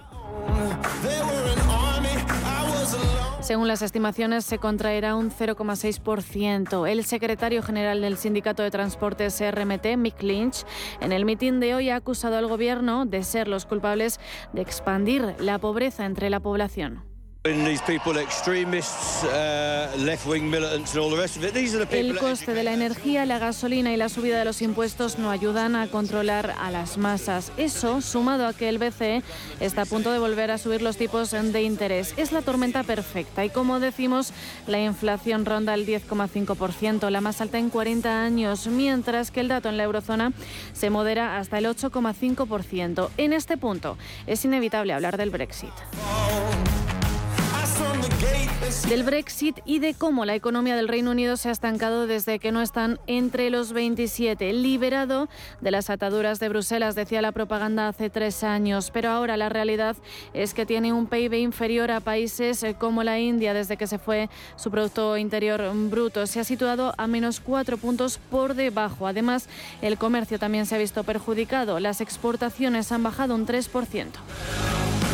[3.45, 6.91] Según las estimaciones, se contraerá un 0,6%.
[6.91, 10.65] El secretario general del Sindicato de Transportes RMT, Mick Lynch,
[11.03, 14.19] en el mitin de hoy ha acusado al gobierno de ser los culpables
[14.55, 17.14] de expandir la pobreza entre la población.
[22.01, 25.77] El coste de la energía, la gasolina y la subida de los impuestos no ayudan
[25.77, 27.53] a controlar a las masas.
[27.59, 29.23] Eso, sumado a que el BCE
[29.61, 33.45] está a punto de volver a subir los tipos de interés, es la tormenta perfecta.
[33.45, 34.33] Y como decimos,
[34.67, 39.69] la inflación ronda el 10,5%, la más alta en 40 años, mientras que el dato
[39.69, 40.33] en la eurozona
[40.73, 43.11] se modera hasta el 8,5%.
[43.19, 45.75] En este punto, es inevitable hablar del Brexit.
[48.89, 52.53] Del Brexit y de cómo la economía del Reino Unido se ha estancado desde que
[52.53, 54.53] no están entre los 27.
[54.53, 55.29] Liberado
[55.61, 59.97] de las ataduras de Bruselas, decía la propaganda hace tres años, pero ahora la realidad
[60.33, 63.99] es que tiene un PIB inferior a países eh, como la India desde que se
[63.99, 66.27] fue su Producto Interior Bruto.
[66.27, 69.07] Se ha situado a menos cuatro puntos por debajo.
[69.07, 69.49] Además,
[69.83, 71.81] el comercio también se ha visto perjudicado.
[71.81, 75.14] Las exportaciones han bajado un 3%.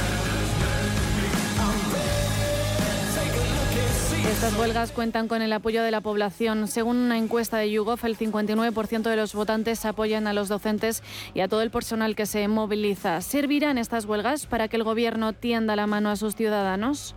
[4.30, 6.68] Estas huelgas cuentan con el apoyo de la población.
[6.68, 11.02] Según una encuesta de YouGov, el 59% de los votantes apoyan a los docentes
[11.34, 13.20] y a todo el personal que se moviliza.
[13.22, 17.16] ¿Servirán estas huelgas para que el gobierno tienda la mano a sus ciudadanos?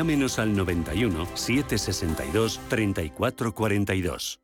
[0.00, 4.40] llámenos al 91 762 3442.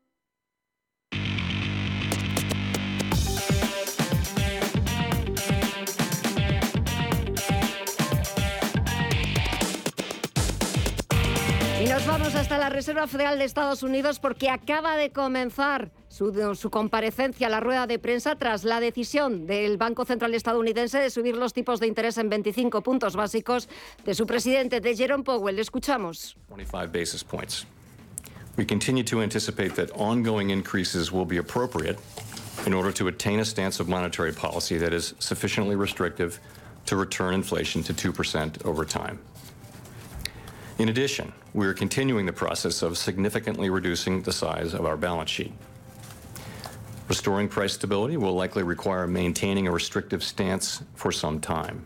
[11.81, 16.55] Y nos vamos hasta la Reserva Federal de Estados Unidos porque acaba de comenzar su,
[16.55, 21.11] su, comparecencia a la rueda de prensa tras la decisión del Banco Central estadounidense de
[21.11, 23.69] subir los tipos de interés en 25 puntos básicos
[24.03, 25.55] de su presidente, de Jerome Powell.
[25.55, 26.35] Le Escuchamos.
[26.49, 27.65] 25 basis points.
[28.57, 31.99] We continue to anticipate that ongoing increases will be appropriate
[32.65, 36.39] in order to attain a stance of monetary policy that is sufficiently restrictive
[36.87, 39.19] to return inflation to 2% over time.
[40.79, 45.29] In addition, we are continuing the process of significantly reducing the size of our balance
[45.29, 45.51] sheet.
[47.07, 51.85] Restoring price stability will likely require maintaining a restrictive stance for some time.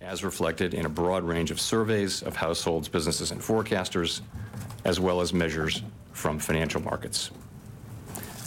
[0.00, 4.22] As reflected in a broad range of surveys of households, businesses, and forecasters,
[4.84, 5.82] as well as measures
[6.12, 7.30] from financial markets.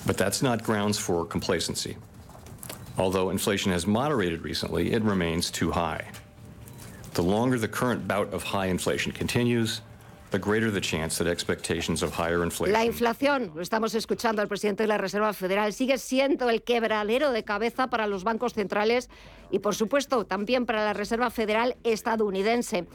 [0.06, 1.96] But that's not grounds for complacency.
[2.98, 6.08] Although inflation has moderated recently, it remains too high.
[7.14, 9.82] The longer the current bout of high inflation continues,
[12.72, 17.32] La inflación, lo estamos escuchando al presidente de la Reserva Federal, sigue siendo el quebradero
[17.32, 19.10] de cabeza para los bancos centrales
[19.52, 22.88] y, por supuesto, también para la Reserva Federal estadounidense.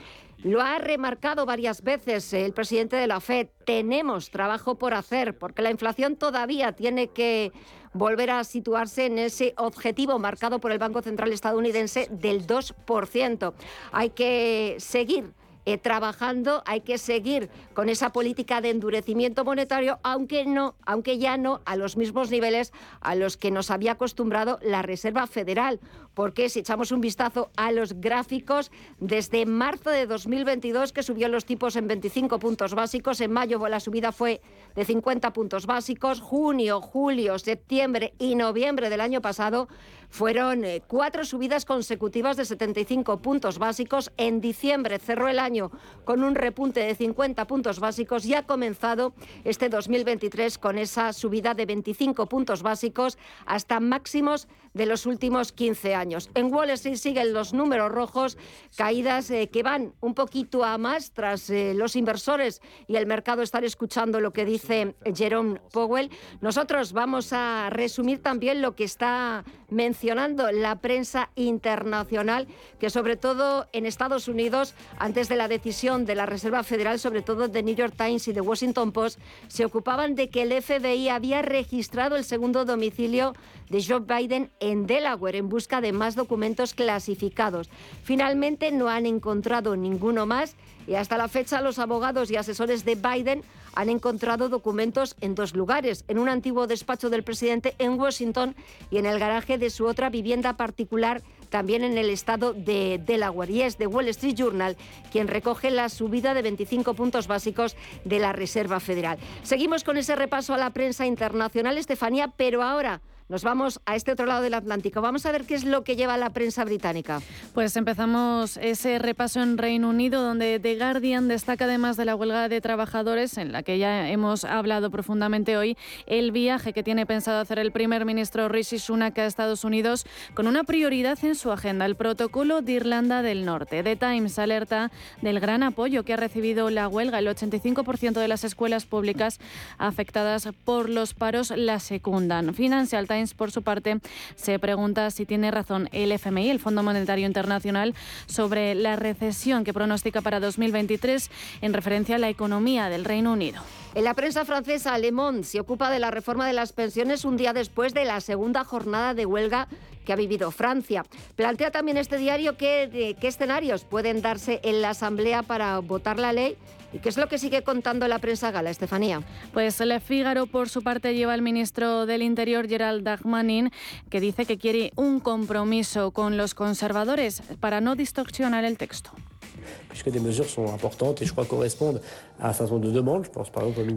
[0.43, 3.49] Lo ha remarcado varias veces el presidente de la Fed.
[3.65, 7.53] Tenemos trabajo por hacer porque la inflación todavía tiene que
[7.93, 13.53] volver a situarse en ese objetivo marcado por el Banco Central estadounidense del 2%.
[13.93, 15.33] Hay que seguir
[15.69, 21.37] eh, trabajando, hay que seguir con esa política de endurecimiento monetario, aunque no, aunque ya
[21.37, 25.79] no a los mismos niveles a los que nos había acostumbrado la Reserva Federal,
[26.19, 31.45] porque si echamos un vistazo a los gráficos desde marzo de 2022 que subió los
[31.45, 34.41] tipos en 25 puntos básicos, en mayo la subida fue
[34.75, 39.69] de 50 puntos básicos, junio, julio, septiembre y noviembre del año pasado
[40.11, 44.11] fueron eh, cuatro subidas consecutivas de 75 puntos básicos.
[44.17, 45.71] En diciembre cerró el año
[46.05, 49.13] con un repunte de 50 puntos básicos y ha comenzado
[49.45, 55.95] este 2023 con esa subida de 25 puntos básicos hasta máximos de los últimos 15
[55.95, 56.31] años.
[56.35, 58.39] En Wall Street siguen los números rojos,
[58.77, 63.43] caídas eh, que van un poquito a más tras eh, los inversores y el mercado
[63.43, 66.11] estar escuchando lo que dice Jerome Powell.
[66.41, 72.49] Nosotros vamos a resumir también lo que está mencionando la prensa internacional,
[72.79, 77.23] que sobre todo en Estados Unidos, antes de la decisión de la Reserva Federal, sobre
[77.23, 81.09] todo de New York Times y de Washington Post, se ocupaban de que el FBI
[81.09, 83.35] había registrado el segundo domicilio
[83.71, 87.71] de Joe Biden en Delaware en busca de más documentos clasificados.
[88.03, 90.57] Finalmente no han encontrado ninguno más
[90.87, 93.43] y hasta la fecha los abogados y asesores de Biden
[93.75, 98.57] han encontrado documentos en dos lugares, en un antiguo despacho del presidente en Washington
[98.91, 103.51] y en el garaje de su otra vivienda particular también en el estado de Delaware.
[103.51, 104.77] Y es The Wall Street Journal
[105.13, 109.19] quien recoge la subida de 25 puntos básicos de la Reserva Federal.
[109.43, 114.13] Seguimos con ese repaso a la prensa internacional, Estefanía, pero ahora nos vamos a este
[114.13, 115.03] otro lado del Atlántico.
[115.03, 117.21] Vamos a ver qué es lo que lleva la prensa británica.
[117.53, 122.49] Pues empezamos ese repaso en Reino Unido, donde The Guardian destaca además de la huelga
[122.49, 125.77] de trabajadores, en la que ya hemos hablado profundamente hoy,
[126.07, 130.47] el viaje que tiene pensado hacer el primer ministro Rishi Sunak a Estados Unidos con
[130.47, 133.83] una prioridad en su agenda, el protocolo de Irlanda del Norte.
[133.83, 137.19] The Times alerta del gran apoyo que ha recibido la huelga.
[137.19, 139.39] El 85% de las escuelas públicas
[139.77, 142.55] afectadas por los paros la secundan.
[142.55, 143.99] Financial Times por su parte,
[144.37, 147.95] se pregunta si tiene razón el FMI, el Fondo Monetario Internacional,
[148.27, 151.31] sobre la recesión que pronostica para 2023
[151.63, 153.63] en referencia a la economía del Reino Unido.
[153.95, 157.37] En la prensa francesa, Le Monde se ocupa de la reforma de las pensiones un
[157.37, 159.69] día después de la segunda jornada de huelga
[160.05, 161.05] que ha vivido Francia.
[161.37, 166.57] Plantea también este diario qué escenarios pueden darse en la Asamblea para votar la ley
[166.93, 169.23] ¿Y qué es lo que sigue contando la prensa gala, Estefanía?
[169.53, 173.71] Pues Le Figaro, por su parte, lleva al ministro del Interior, Gerald Dagmanin,
[174.09, 179.13] que dice que quiere un compromiso con los conservadores para no distorsionar el texto.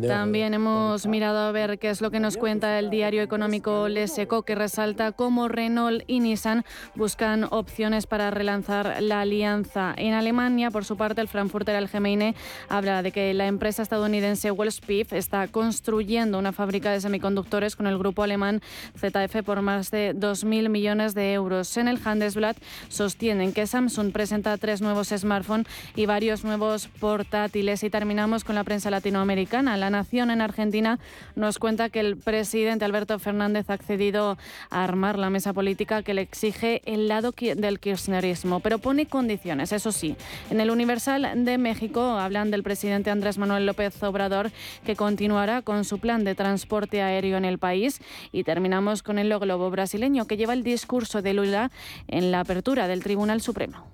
[0.07, 4.17] También hemos mirado a ver qué es lo que nos cuenta el diario económico Les
[4.17, 6.65] Eco, que resalta cómo Renault y Nissan
[6.95, 9.93] buscan opciones para relanzar la alianza.
[9.97, 12.35] En Alemania, por su parte, el Frankfurter Allgemeine
[12.69, 17.97] habla de que la empresa estadounidense Wolfspeed está construyendo una fábrica de semiconductores con el
[17.97, 18.61] grupo alemán
[18.97, 21.77] ZF por más de 2.000 millones de euros.
[21.77, 22.57] En el Handelsblatt
[22.89, 25.60] sostienen que Samsung presenta tres nuevos smartphones
[25.95, 27.83] y varios nuevos portátiles.
[27.83, 29.77] Y terminamos con la prensa latinoamericana.
[29.77, 30.99] La Nación en Argentina
[31.35, 34.37] nos cuenta que el presidente Alberto Fernández ha accedido
[34.69, 39.71] a armar la mesa política que le exige el lado del kirchnerismo, pero pone condiciones,
[39.71, 40.15] eso sí.
[40.49, 44.51] En el Universal de México hablan del presidente Andrés Manuel López Obrador
[44.85, 48.01] que continuará con su plan de transporte aéreo en el país
[48.31, 51.71] y terminamos con el globo brasileño que lleva el discurso de Lula
[52.07, 53.87] en la apertura del Tribunal Supremo.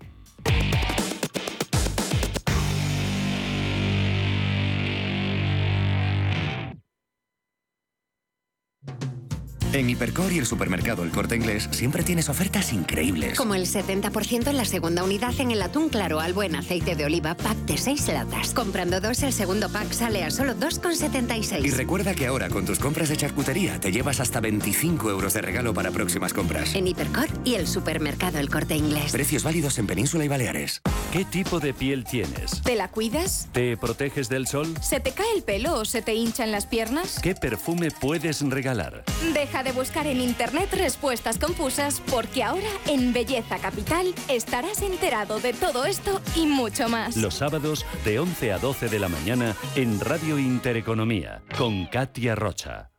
[9.73, 13.37] En Hipercor y el supermercado El Corte Inglés siempre tienes ofertas increíbles.
[13.37, 17.03] Como el 70% en la segunda unidad en el atún claro al buen aceite de
[17.03, 18.53] oliva pack de 6 latas.
[18.53, 21.65] Comprando dos, el segundo pack sale a solo 2,76.
[21.65, 25.41] Y recuerda que ahora con tus compras de charcutería te llevas hasta 25 euros de
[25.41, 26.73] regalo para próximas compras.
[26.73, 29.11] En Hipercor y el supermercado El Corte Inglés.
[29.11, 30.81] Precios válidos en Península y Baleares.
[31.11, 32.61] ¿Qué tipo de piel tienes?
[32.63, 33.49] ¿Te la cuidas?
[33.51, 34.73] ¿Te proteges del sol?
[34.81, 37.19] ¿Se te cae el pelo o se te hinchan las piernas?
[37.21, 39.03] ¿Qué perfume puedes regalar?
[39.33, 45.53] Deja de buscar en internet respuestas confusas porque ahora en Belleza Capital estarás enterado de
[45.53, 47.17] todo esto y mucho más.
[47.17, 52.91] Los sábados de 11 a 12 de la mañana en Radio Intereconomía con Katia Rocha.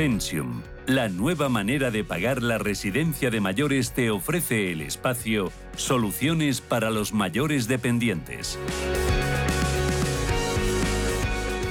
[0.00, 6.62] Pensium, la nueva manera de pagar la residencia de mayores te ofrece el espacio Soluciones
[6.62, 8.58] para los mayores dependientes.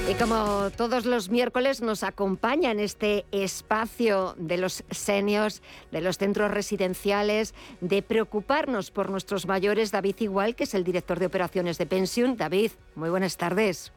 [0.08, 5.60] Y como todos los miércoles nos acompaña en este espacio de los seniors,
[5.90, 11.18] de los centros residenciales, de preocuparnos por nuestros mayores, David Igual, que es el director
[11.18, 12.36] de operaciones de Pensión.
[12.36, 13.92] David, muy buenas tardes.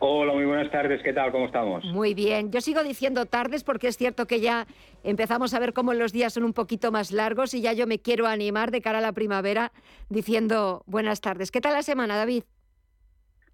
[0.00, 1.02] Hola, muy buenas tardes.
[1.02, 1.32] ¿Qué tal?
[1.32, 1.84] ¿Cómo estamos?
[1.86, 2.52] Muy bien.
[2.52, 4.66] Yo sigo diciendo tardes porque es cierto que ya
[5.02, 7.98] empezamos a ver cómo los días son un poquito más largos y ya yo me
[7.98, 9.72] quiero animar de cara a la primavera
[10.08, 11.50] diciendo buenas tardes.
[11.50, 12.44] ¿Qué tal la semana, David?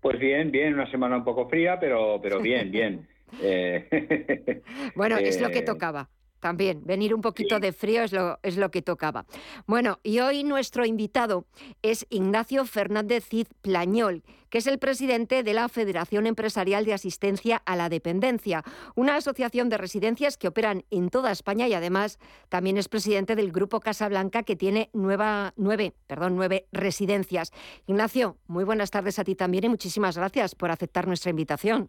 [0.02, 0.74] Pues bien, bien.
[0.74, 3.08] Una semana un poco fría, pero, pero bien, bien.
[3.42, 3.88] Eh,
[4.94, 6.08] bueno, es lo que eh, tocaba
[6.44, 6.82] también.
[6.84, 9.24] Venir un poquito de frío es lo, es lo que tocaba.
[9.66, 11.46] Bueno, y hoy nuestro invitado
[11.80, 17.62] es Ignacio Fernández Cid Plañol, que es el presidente de la Federación Empresarial de Asistencia
[17.64, 18.62] a la Dependencia,
[18.94, 22.18] una asociación de residencias que operan en toda España y además
[22.50, 27.52] también es presidente del Grupo Casablanca, que tiene nueva, nueve, perdón, nueve residencias.
[27.86, 31.88] Ignacio, muy buenas tardes a ti también y muchísimas gracias por aceptar nuestra invitación.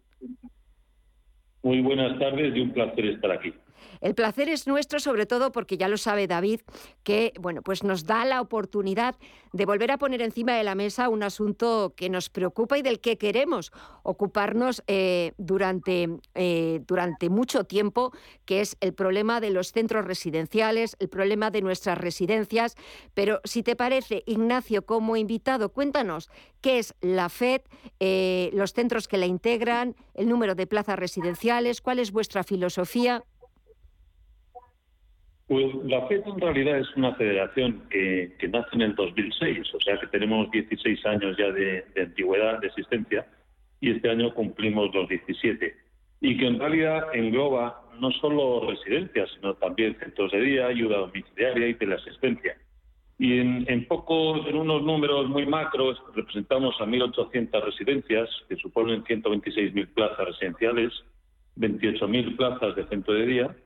[1.62, 3.52] Muy buenas tardes y un placer estar aquí.
[4.00, 6.60] El placer es nuestro, sobre todo porque ya lo sabe David,
[7.02, 9.16] que bueno, pues nos da la oportunidad
[9.52, 13.00] de volver a poner encima de la mesa un asunto que nos preocupa y del
[13.00, 13.72] que queremos
[14.02, 18.12] ocuparnos eh, durante, eh, durante mucho tiempo,
[18.44, 22.74] que es el problema de los centros residenciales, el problema de nuestras residencias.
[23.14, 26.30] Pero si te parece, Ignacio, como invitado, cuéntanos
[26.60, 27.62] qué es la FED,
[28.00, 33.24] eh, los centros que la integran, el número de plazas residenciales, cuál es vuestra filosofía.
[35.48, 39.96] Pues la FED en realidad es una federación que, nace en el 2006, o sea
[39.98, 43.26] que tenemos 16 años ya de, antigüedad, de existencia,
[43.80, 45.72] y este año cumplimos los 17.
[46.20, 51.68] Y que en realidad engloba no solo residencias, sino también centros de día, ayuda domiciliaria
[51.68, 52.56] y teleasistencia.
[53.18, 59.04] Y en, en pocos, en unos números muy macros, representamos a 1.800 residencias, que suponen
[59.04, 60.92] 126.000 plazas residenciales,
[61.56, 63.56] 28.000 plazas de centro de día,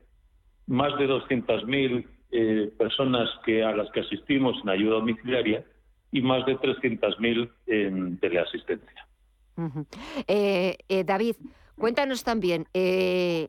[0.71, 5.65] más de 200.000 eh, personas que, a las que asistimos en ayuda domiciliaria
[6.13, 9.07] y más de 300.000 en teleasistencia.
[10.27, 11.35] Eh, eh, David,
[11.77, 12.67] Cuéntanos también,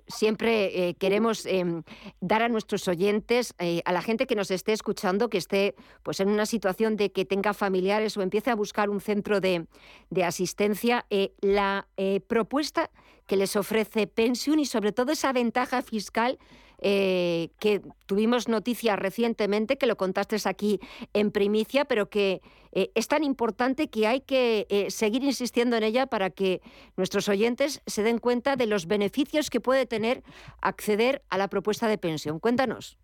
[0.06, 1.82] siempre queremos em,
[2.18, 3.54] dar a nuestros oyentes,
[3.84, 7.26] a la gente que nos esté escuchando, que esté pues, en una situación de que
[7.26, 9.66] tenga familiares o empiece a buscar un centro de,
[10.08, 11.04] de asistencia,
[11.42, 11.86] la
[12.26, 12.90] propuesta
[13.26, 16.38] que les ofrece Pensión y sobre todo esa ventaja fiscal
[16.84, 20.80] eh, que tuvimos noticias recientemente, que lo contaste aquí
[21.14, 22.40] en primicia, pero que
[22.72, 26.60] eh, es tan importante que hay que eh, seguir insistiendo en ella para que
[26.96, 30.22] nuestros oyentes se den cuenta de los beneficios que puede tener
[30.60, 32.40] acceder a la propuesta de pensión.
[32.40, 32.98] Cuéntanos.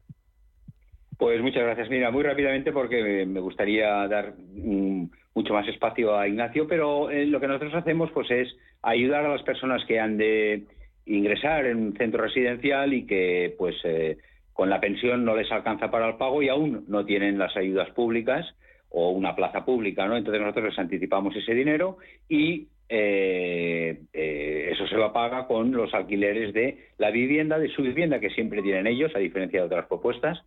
[1.17, 1.89] Pues muchas gracias.
[1.89, 5.05] Mira, muy rápidamente porque me gustaría dar mm,
[5.35, 8.49] mucho más espacio a Ignacio, pero lo que nosotros hacemos pues es
[8.83, 10.65] ayudar a las personas que han de
[11.09, 14.19] ingresar en un centro residencial y que pues eh,
[14.53, 17.91] con la pensión no les alcanza para el pago y aún no tienen las ayudas
[17.91, 18.47] públicas
[18.91, 20.17] o una plaza pública, ¿no?
[20.17, 21.99] Entonces nosotros les anticipamos ese dinero
[22.29, 27.83] y eh, eh, eso se lo paga con los alquileres de la vivienda, de su
[27.83, 30.43] vivienda que siempre tienen ellos, a diferencia de otras propuestas,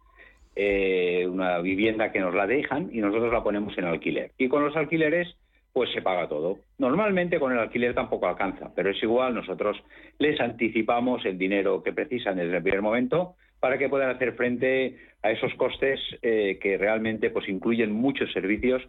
[1.28, 4.32] una vivienda que nos la dejan y nosotros la ponemos en alquiler.
[4.38, 5.36] Y con los alquileres
[5.74, 6.60] pues se paga todo.
[6.78, 9.82] Normalmente con el alquiler tampoco alcanza, pero es igual, nosotros
[10.20, 14.98] les anticipamos el dinero que precisan desde el primer momento para que puedan hacer frente
[15.22, 18.82] a esos costes eh, que realmente pues incluyen muchos servicios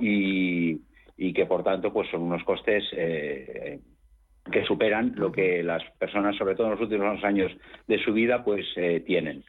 [0.00, 0.80] y,
[1.16, 3.80] que por tanto pues son unos costes eh,
[4.50, 7.52] que superan lo que las personas, sobre todo en los últimos años
[7.86, 9.44] de su vida, pues eh, tienen.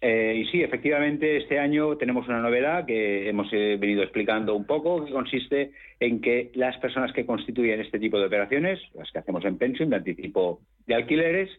[0.00, 4.66] Eh, y sí, efectivamente, este año tenemos una novedad que hemos eh, venido explicando un
[4.66, 9.18] poco, que consiste en que las personas que constituyen este tipo de operaciones, las que
[9.18, 11.50] hacemos en pensión, de anticipo de alquileres,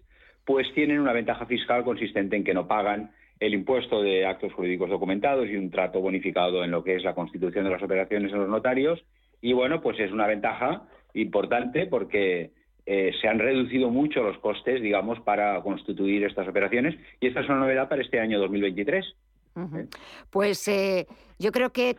[0.46, 4.90] pues tienen una ventaja fiscal consistente en que no pagan el impuesto de actos jurídicos
[4.90, 8.40] documentados y un trato bonificado en lo que es la constitución de las operaciones en
[8.40, 9.04] los notarios.
[9.42, 12.52] Y bueno, pues es una ventaja importante porque
[12.90, 17.50] eh, se han reducido mucho los costes, digamos, para constituir estas operaciones y esta es
[17.50, 19.06] una novedad para este año 2023.
[20.30, 21.06] Pues eh,
[21.38, 21.98] yo creo que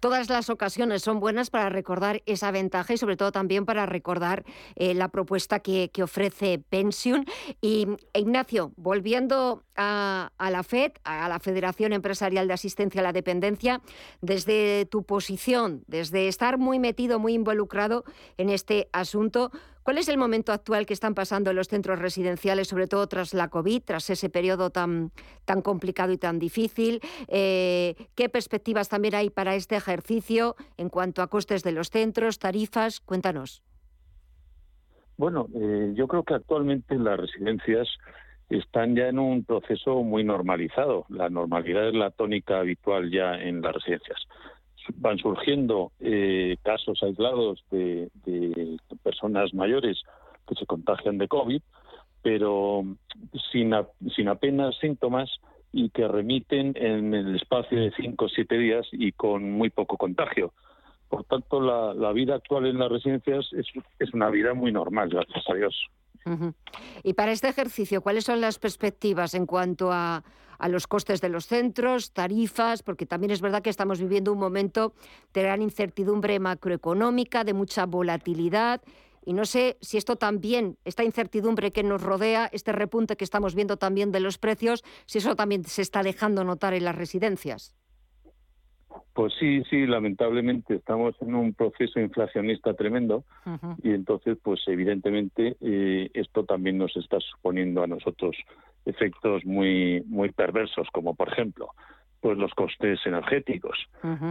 [0.00, 4.44] todas las ocasiones son buenas para recordar esa ventaja y sobre todo también para recordar
[4.76, 7.24] eh, la propuesta que, ofrece Pension.
[7.60, 13.80] Y Ignacio, volviendo a, la FED, a la Federación Empresarial de Asistencia a la Dependencia,
[14.20, 18.04] desde tu posición, desde estar muy metido, muy involucrado
[18.38, 19.50] en este asunto,
[19.88, 23.32] ¿Cuál es el momento actual que están pasando en los centros residenciales, sobre todo tras
[23.32, 25.12] la COVID, tras ese periodo tan,
[25.46, 27.00] tan complicado y tan difícil?
[27.26, 32.38] Eh, ¿Qué perspectivas también hay para este ejercicio en cuanto a costes de los centros,
[32.38, 33.00] tarifas?
[33.00, 33.62] Cuéntanos.
[35.16, 37.88] Bueno, eh, yo creo que actualmente las residencias
[38.50, 41.06] están ya en un proceso muy normalizado.
[41.08, 44.18] La normalidad es la tónica habitual ya en las residencias.
[44.96, 48.10] Van surgiendo eh, casos aislados de,
[49.02, 50.02] personas mayores
[50.46, 51.62] que se contagian de COVID,
[52.22, 52.84] pero
[53.52, 53.74] sin,
[54.14, 55.30] sin apenas síntomas
[55.72, 59.96] y que remiten en el espacio de cinco o siete días y con muy poco
[59.96, 60.52] contagio.
[61.08, 63.66] Por tanto, la, vida actual en las residencias es,
[63.98, 65.74] es, una vida muy normal, gracias a Dios.
[67.02, 70.24] Y para este ejercicio, ¿cuáles son las perspectivas en cuanto a,
[70.58, 72.82] a, los costes de los centros, tarifas?
[72.82, 74.94] Porque también es verdad que estamos viviendo un momento
[75.32, 78.82] de gran incertidumbre macroeconómica, de mucha volatilidad.
[79.24, 83.54] Y no sé si esto también, esta incertidumbre que nos rodea, este repunte que estamos
[83.54, 87.77] viendo también de los precios, si eso también se está dejando notar en las residencias.
[89.12, 93.24] Pues sí, sí, lamentablemente estamos en un proceso inflacionista tremendo
[93.82, 98.36] y entonces, pues evidentemente eh, esto también nos está suponiendo a nosotros
[98.84, 101.70] efectos muy muy perversos, como por ejemplo
[102.20, 103.78] pues los costes energéticos.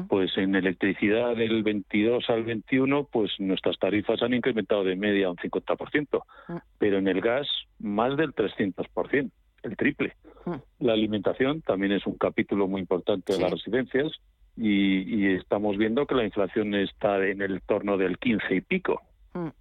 [0.09, 5.37] Pues en electricidad del 22 al 21, pues nuestras tarifas han incrementado de media un
[5.37, 6.63] 50%, ah.
[6.77, 7.47] pero en el gas
[7.79, 9.31] más del 300%,
[9.63, 10.15] el triple.
[10.45, 10.59] Ah.
[10.79, 14.11] La alimentación también es un capítulo muy importante de las residencias
[14.57, 19.01] y, estamos viendo que la inflación está en el torno del 15 y pico.
[19.33, 19.51] Ah.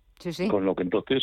[0.48, 1.22] Con lo que entonces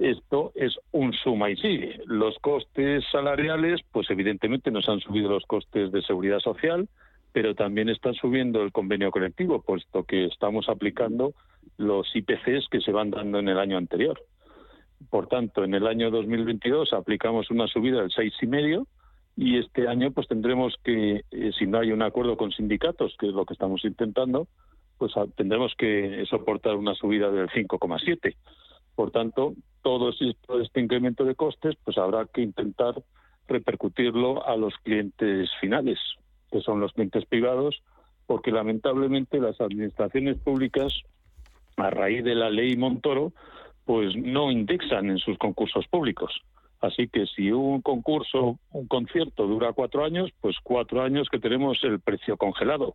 [0.00, 2.00] esto es un suma y sigue.
[2.06, 6.88] Los costes salariales, pues evidentemente nos han subido los costes de seguridad social,
[7.32, 11.34] pero también están subiendo el convenio colectivo, puesto que estamos aplicando
[11.76, 14.20] los IPCs que se van dando en el año anterior.
[15.08, 18.34] Por tanto, en el año 2022 aplicamos una subida del seis
[19.40, 23.26] y este año pues tendremos que, eh, si no hay un acuerdo con sindicatos, que
[23.26, 24.48] es lo que estamos intentando,
[24.98, 28.36] pues tendremos que soportar una subida del 5,7.
[28.94, 33.02] Por tanto, todo este incremento de costes, pues habrá que intentar
[33.48, 35.98] repercutirlo a los clientes finales,
[36.52, 37.82] que son los clientes privados,
[38.26, 40.92] porque lamentablemente las administraciones públicas,
[41.78, 43.32] a raíz de la ley Montoro,
[43.86, 46.42] pues no indexan en sus concursos públicos.
[46.80, 51.78] Así que si un concurso, un concierto dura cuatro años, pues cuatro años que tenemos
[51.84, 52.94] el precio congelado,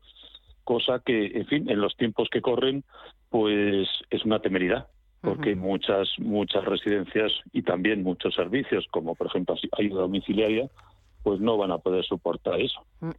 [0.64, 2.84] cosa que, en fin, en los tiempos que corren,
[3.30, 4.88] pues es una temeridad
[5.26, 10.70] porque muchas muchas residencias y también muchos servicios, como por ejemplo ayuda domiciliaria,
[11.24, 12.86] pues no van a poder soportar eso.
[13.00, 13.10] Mm.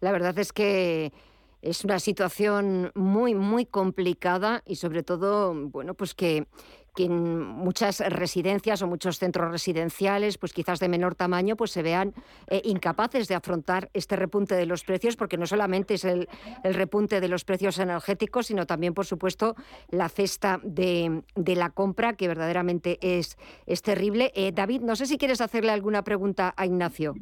[0.00, 1.12] La verdad es que
[1.62, 6.46] es una situación muy, muy complicada y sobre todo, bueno, pues que,
[6.94, 12.14] que muchas residencias o muchos centros residenciales, pues quizás de menor tamaño, pues se vean
[12.48, 16.28] eh, incapaces de afrontar este repunte de los precios, porque no solamente es el,
[16.62, 19.56] repunte de los precios energéticos, sino también, por supuesto,
[19.90, 23.36] la cesta de, la compra, que verdaderamente es,
[23.66, 24.32] es terrible.
[24.34, 27.14] Eh, David, no sé si quieres hacerle alguna pregunta a Ignacio.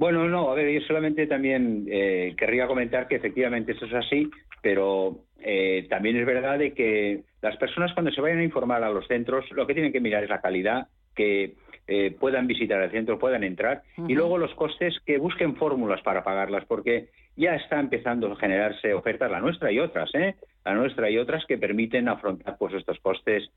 [0.00, 4.30] Bueno, no, a ver, yo solamente también eh, querría comentar que efectivamente eso es así,
[4.62, 8.88] pero eh, también es verdad de que las personas cuando se vayan a informar a
[8.88, 11.52] los centros, lo que tienen que mirar es la calidad, que
[11.86, 16.24] eh, puedan visitar el centro, puedan entrar, y luego los costes, que busquen fórmulas para
[16.24, 20.34] pagarlas, porque ya está empezando a generarse ofertas, la nuestra y otras, ¿eh?
[20.64, 23.50] La nuestra y otras que permiten afrontar pues estos costes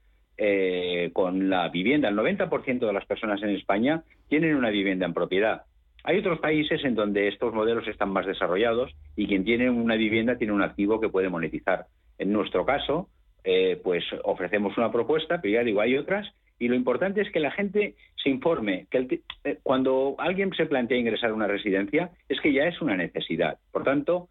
[1.14, 2.10] con la vivienda.
[2.10, 5.62] El 90% de las personas en España tienen una vivienda en propiedad.
[6.04, 10.38] Hay otros países en donde estos modelos están más desarrollados y quien tiene una vivienda
[10.38, 11.86] tiene un activo que puede monetizar.
[12.18, 13.10] En nuestro caso,
[13.44, 16.28] eh, pues ofrecemos una propuesta, pero ya digo, hay otras,
[16.60, 20.98] y lo importante es que la gente se informe, que eh, cuando alguien se plantea
[20.98, 23.58] ingresar a una residencia, es que ya es una necesidad.
[23.72, 24.30] Por tanto,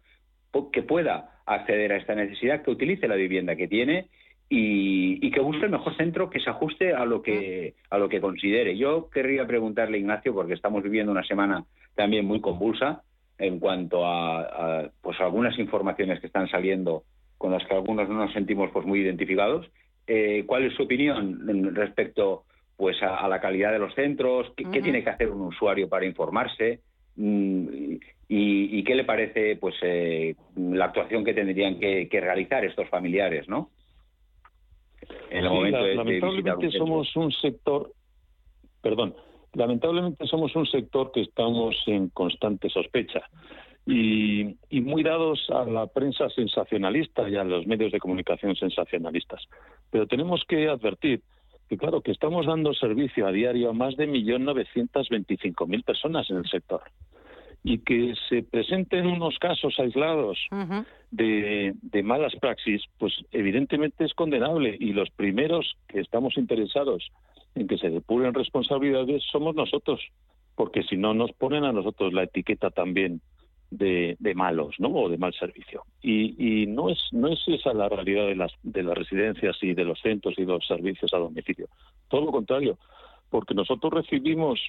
[0.71, 4.07] que pueda acceder a esta necesidad, que utilice la vivienda que tiene
[4.55, 8.21] y, que busque el mejor centro que se ajuste a lo que a lo que
[8.21, 8.77] considere.
[8.77, 13.01] Yo querría preguntarle, Ignacio, porque estamos viviendo una semana también muy convulsa
[13.39, 17.03] en cuanto a, pues algunas informaciones que están saliendo
[17.39, 19.65] con las que algunos no nos sentimos pues muy identificados.
[20.05, 22.43] Eh, ¿Cuál es su opinión respecto
[22.77, 24.53] pues a, la calidad de los centros?
[24.55, 26.81] ¿Qué, tiene que hacer un usuario para informarse?
[27.15, 27.95] Mm,
[28.27, 33.69] y, qué le parece pues eh, la actuación que tendrían que, realizar estos familiares, ¿no?
[35.29, 37.91] En el momento de, lamentablemente somos un sector,
[38.81, 39.15] perdón,
[39.53, 43.21] lamentablemente somos un sector que estamos en constante sospecha
[43.85, 49.43] y, muy dados a la prensa sensacionalista y a los medios de comunicación sensacionalistas.
[49.91, 51.21] Pero tenemos que advertir
[51.69, 56.49] que, claro, que estamos dando servicio a diario a más de 1.925.000 personas en el
[56.49, 56.81] sector
[57.63, 60.37] y que se presenten unos casos aislados
[61.11, 67.09] de, de, malas praxis, pues evidentemente es condenable y los primeros que estamos interesados
[67.55, 70.01] en que se depuren responsabilidades somos nosotros,
[70.55, 73.21] porque si no nos ponen a nosotros la etiqueta también
[73.71, 74.89] de, de malos, ¿no?
[74.89, 75.83] O de mal servicio.
[76.01, 79.73] Y, y, no es no es esa la realidad de las de las residencias y
[79.73, 81.67] de los centros y los servicios a domicilio.
[82.07, 82.77] Todo lo contrario,
[83.29, 84.59] porque nosotros recibimos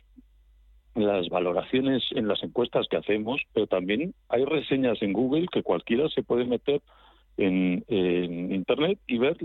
[0.95, 6.09] las valoraciones en las encuestas que hacemos, pero también hay reseñas en Google que cualquiera
[6.09, 6.80] se puede meter
[7.36, 7.84] en,
[8.53, 9.36] Internet y ver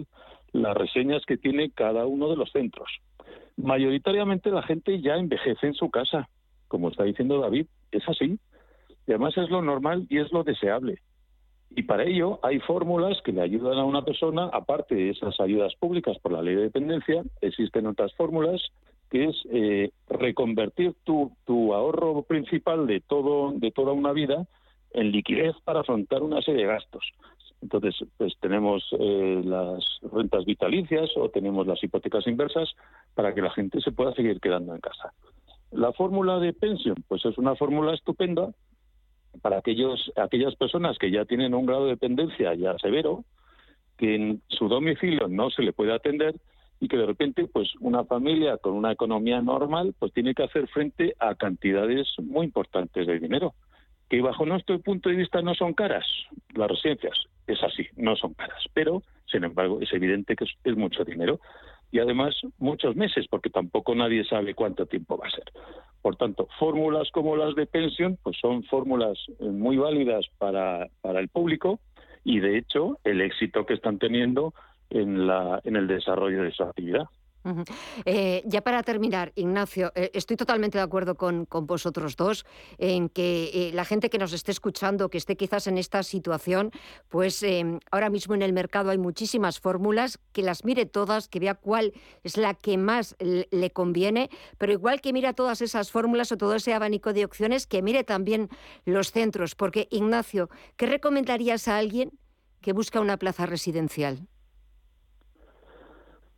[0.52, 2.89] las reseñas que tiene cada uno de los centros.
[3.58, 6.30] Mayoritariamente la gente ya envejece en su casa,
[6.68, 8.39] como está diciendo David, es así.
[9.08, 11.00] Y además es lo normal y es lo deseable.
[11.72, 15.76] Y para ello hay fórmulas que le ayudan a una persona, aparte de esas ayudas
[15.76, 18.62] públicas por la ley de dependencia, existen otras fórmulas
[19.10, 24.47] que es eh, reconvertir tu, tu ahorro principal de todo de toda una vida
[24.91, 27.03] en liquidez para afrontar una serie de gastos.
[27.62, 29.84] Entonces, pues tenemos eh, las
[30.14, 32.70] rentas vitalicias o tenemos las hipotecas inversas
[33.16, 35.14] para que la gente se pueda seguir quedando en casa.
[35.72, 38.49] La fórmula de pensión, pues es una fórmula estupenda
[39.41, 43.26] para aquellos, aquellas personas que ya tienen un grado de dependencia ya severo,
[43.97, 46.36] que en su domicilio no se le puede atender
[46.80, 50.68] y que de repente pues una familia con una economía normal pues tiene que hacer
[50.68, 53.54] frente a cantidades muy importantes de dinero
[54.10, 56.06] que bajo nuestro punto de vista no son caras.
[56.56, 57.16] Las residencias
[57.48, 61.40] es así no son caras pero sin embargo es evidente que es, mucho dinero
[61.92, 65.46] y además muchos meses porque tampoco nadie sabe cuánto tiempo va a ser.
[66.02, 71.20] Por tanto fórmulas como las de pensión pues son fórmulas eh, muy válidas para para
[71.20, 71.80] el público
[72.24, 74.54] y de hecho el éxito que están teniendo
[74.90, 77.08] en, la, en el desarrollo de su actividad.
[78.06, 82.46] Eh, ya para terminar, Ignacio, eh, estoy totalmente de acuerdo con, vosotros dos
[82.78, 86.72] en que eh, la gente que nos esté escuchando, que esté quizás en esta situación,
[87.08, 87.46] pues
[87.92, 91.94] ahora mismo en el mercado hay muchísimas fórmulas, que las mire todas, que vea cuál
[92.24, 96.56] es la que más le conviene, pero igual que mira todas esas fórmulas o todo
[96.56, 98.50] ese abanico de opciones, que mire también
[98.86, 102.12] los centros, porque Ignacio, ¿qué recomendarías a alguien
[102.62, 104.28] que busca una plaza residencial?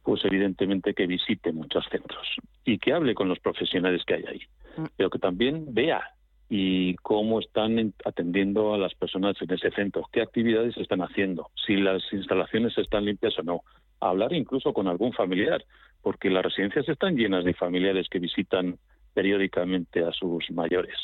[0.03, 2.27] Pues evidentemente que visite muchos centros
[2.65, 4.41] y que hable con los profesionales que hay ahí,
[4.77, 4.85] mm.
[4.97, 6.01] pero que también vea
[6.49, 11.77] y cómo están atendiendo a las personas en ese centro, qué actividades están haciendo, si
[11.77, 13.61] las instalaciones están limpias o no,
[14.01, 15.63] hablar incluso con algún familiar,
[16.01, 18.77] porque las residencias están llenas de familiares que visitan
[19.13, 20.95] periódicamente a sus mayores.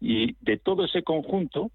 [0.00, 1.70] Y de todo ese conjunto,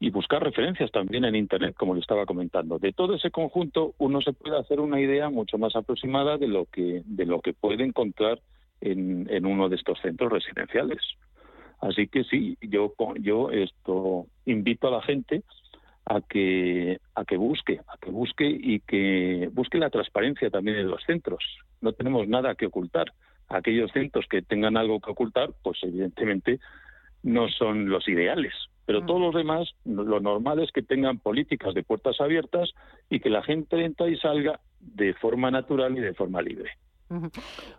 [0.00, 2.78] y buscar referencias también en Internet, como le estaba comentando.
[2.78, 6.66] De todo ese conjunto, uno se puede hacer una idea mucho más aproximada de lo
[6.66, 8.40] que, de lo que puede encontrar
[8.80, 11.00] en, en uno de estos centros residenciales.
[11.80, 15.42] Así que sí, yo, yo esto invito a la gente
[16.06, 20.88] a que, a que busque, a que busque y que busque la transparencia también en
[20.88, 21.44] los centros.
[21.80, 23.12] No tenemos nada que ocultar.
[23.48, 26.60] Aquellos centros que tengan algo que ocultar, pues evidentemente
[27.22, 28.52] no son los ideales,
[28.88, 32.70] pero todos los demás, lo normal es que tengan políticas de puertas abiertas
[33.10, 36.70] y que la gente entra y salga de forma natural y de forma libre.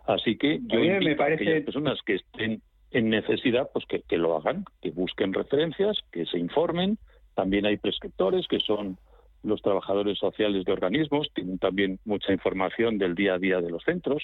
[0.06, 1.42] Así que yo invito me parece...
[1.42, 5.98] a aquellas personas que estén en necesidad, pues que, que lo hagan, que busquen referencias,
[6.12, 6.96] que se informen.
[7.34, 8.96] También hay prescriptores que son
[9.42, 13.82] los trabajadores sociales de organismos, tienen también mucha información del día a día de los
[13.82, 14.22] centros.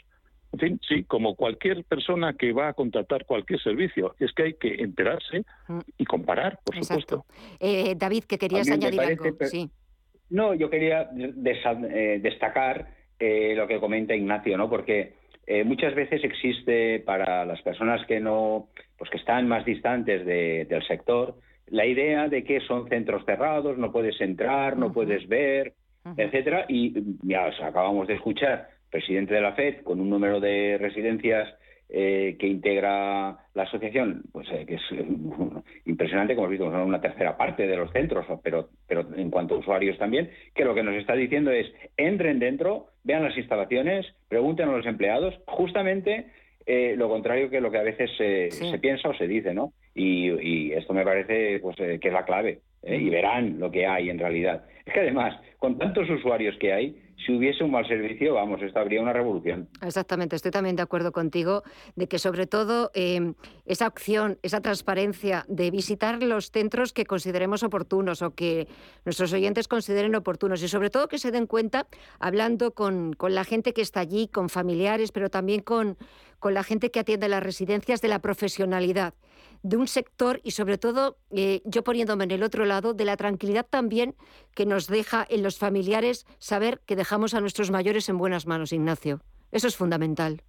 [0.53, 4.55] En fin, sí, como cualquier persona que va a contratar cualquier servicio, es que hay
[4.55, 5.79] que enterarse mm.
[5.99, 7.25] y comparar, por supuesto.
[7.61, 9.25] Eh, David, que querías añadir algo.
[9.43, 9.71] Sí.
[10.31, 12.89] No, yo quería eh, destacar
[13.19, 14.69] eh, lo que comenta Ignacio, ¿no?
[14.69, 15.15] Porque
[15.65, 21.37] muchas veces existe para las personas que no, pues que están más distantes del sector,
[21.69, 25.75] la idea de que son centros cerrados, no puedes entrar, no puedes ver,
[26.17, 26.67] etcétera.
[26.69, 31.47] Y ya acabamos de escuchar, presidente de la FED, con un número de residencias
[31.91, 35.07] eh, que integra la asociación, pues eh, que es eh,
[35.85, 39.55] impresionante, como hemos visto, son una tercera parte de los centros, pero, pero en cuanto
[39.55, 41.67] a usuarios también, que lo que nos está diciendo es
[41.99, 46.29] entren dentro, vean las instalaciones, pregunten a los empleados, justamente
[46.97, 49.73] lo contrario que lo que a veces se piensa o se dice, ¿no?
[49.95, 52.59] Y, esto me parece pues que es la clave.
[52.83, 54.65] y verán lo que hay en realidad.
[54.85, 58.79] Es que además, con tantos usuarios que hay, si hubiese un mal servicio, vamos, esto
[58.79, 59.69] habría una revolución.
[59.83, 61.63] Exactamente, estoy también de acuerdo contigo
[61.95, 67.63] de que sobre todo em, esa opción, esa transparencia de visitar los centros que consideremos
[67.63, 68.69] oportunos o que
[69.05, 71.87] nuestros oyentes consideren oportunos y sobre todo que se den cuenta,
[72.21, 75.97] hablando con, con la gente que está allí, con familiares, pero también con,
[76.39, 79.15] con la gente que atiende las residencias, de la profesionalidad
[79.63, 83.17] de un sector y sobre todo, eh, yo poniéndome en el otro lado, de la
[83.17, 84.15] tranquilidad también
[84.55, 88.73] que nos deja en los familiares saber que dejamos a nuestros mayores en buenas manos,
[88.73, 89.21] Ignacio.
[89.53, 90.43] Eso es fundamental.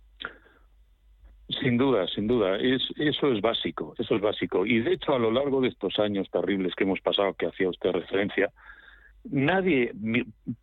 [1.62, 2.58] Sin duda, sin duda.
[2.58, 4.66] Es, eso es básico, eso es básico.
[4.66, 7.70] Y de hecho, a lo largo de estos años terribles que hemos pasado, que hacía
[7.70, 8.52] usted referencia,
[9.24, 9.94] nadie,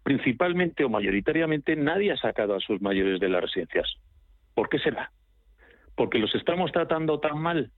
[0.02, 3.94] principalmente o mayoritariamente, nadie ha sacado a sus mayores de las residencias.
[4.54, 5.10] ¿Por qué será?
[5.96, 7.70] ¿Porque los estamos tratando tan mal?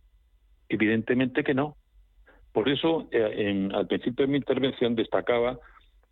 [0.69, 1.77] Evidentemente que no.
[2.53, 5.59] Por eso, eh, al principio de mi intervención destacaba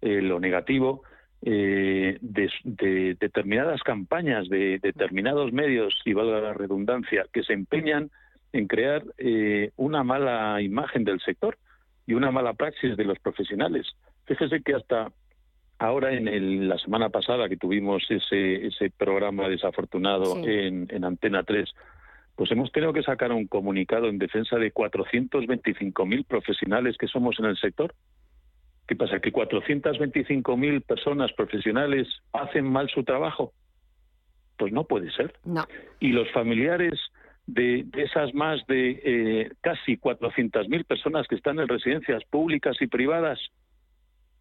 [0.02, 1.02] eh, lo negativo
[1.40, 8.11] eh, de, determinadas campañas, de determinados medios, y valga la redundancia, que se empeñan
[8.52, 9.02] en crear
[9.76, 11.59] una mala imagen del sector
[12.07, 13.86] y una mala praxis de los profesionales.
[14.26, 15.11] Fíjese que hasta
[15.78, 21.74] ahora, en la semana pasada que tuvimos ese, ese programa desafortunado en, en Antena 3,
[22.37, 27.47] pues hemos tenido que sacar un comunicado en defensa de 425.000 profesionales que somos en
[27.47, 27.95] el sector.
[28.87, 29.20] ¿Qué pasa?
[29.20, 33.53] ¿Que 425.000 personas profesionales hacen mal su trabajo?
[34.59, 35.35] Pues no puede ser.
[35.45, 35.64] No.
[36.01, 37.01] Y los familiares
[37.47, 43.39] de, esas más de eh, casi 400.000 personas que están en residencias públicas y privadas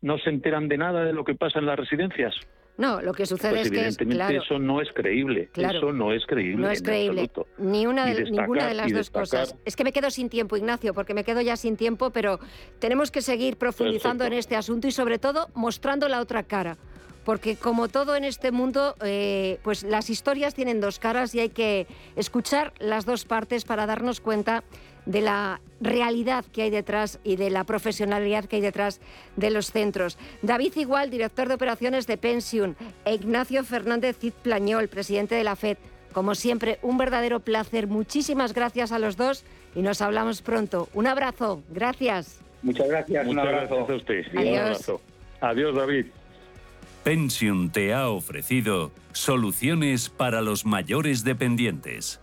[0.01, 2.35] no se enteran de nada de lo que pasa en las residencias.
[2.75, 5.49] No, lo que sucede pues es que evidentemente eso no es creíble.
[5.55, 6.61] Eso no es creíble.
[6.61, 7.29] No es creíble.
[7.59, 9.55] Ni una de, ninguna de las dos cosas.
[9.63, 12.39] Es que me quedo sin tiempo, Ignacio, porque me quedo ya sin tiempo, pero
[12.79, 16.77] tenemos que seguir profundizando en este asunto y sobre todo mostrando la otra cara.
[17.25, 21.49] Porque como todo en este mundo, eh, pues las historias tienen dos caras y hay
[21.49, 24.63] que escuchar las dos partes para darnos cuenta
[25.05, 29.01] de la realidad que hay detrás y de la profesionalidad que hay detrás
[29.35, 30.17] de los centros.
[30.41, 32.75] David Igual, director de operaciones de Pensión,
[33.05, 35.77] e Ignacio Fernández Cid Plañol, presidente de la FED.
[36.13, 37.87] Como siempre, un verdadero placer.
[37.87, 39.43] Muchísimas gracias a los dos
[39.75, 40.87] y nos hablamos pronto.
[40.93, 41.63] Un abrazo.
[41.69, 42.39] Gracias.
[42.61, 43.27] Muchas gracias.
[43.27, 43.87] un abrazo.
[43.89, 44.25] a usted.
[44.37, 44.43] Adiós.
[44.43, 45.01] Un abrazo.
[45.41, 46.05] Adiós, David.
[47.03, 52.22] Pension te ha ofrecido soluciones para los mayores dependientes.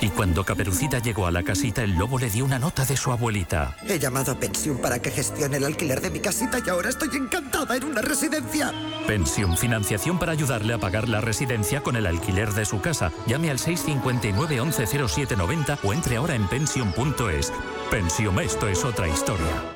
[0.00, 3.12] Y cuando Caperucita llegó a la casita, el lobo le dio una nota de su
[3.12, 3.76] abuelita.
[3.88, 7.08] He llamado a Pensión para que gestione el alquiler de mi casita y ahora estoy
[7.16, 8.72] encantada en una residencia.
[9.06, 13.10] Pensión, financiación para ayudarle a pagar la residencia con el alquiler de su casa.
[13.26, 17.52] Llame al 659 110790 o entre ahora en pensión.es.
[17.90, 19.75] Pensión, esto es otra historia.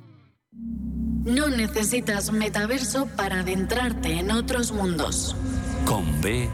[1.23, 5.35] No necesitas metaverso para adentrarte en otros mundos
[5.85, 6.49] con B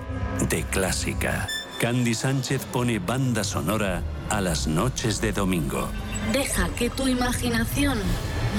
[0.50, 1.48] de clásica.
[1.80, 5.90] Candy Sánchez pone banda sonora a las noches de domingo.
[6.34, 8.00] Deja que tu imaginación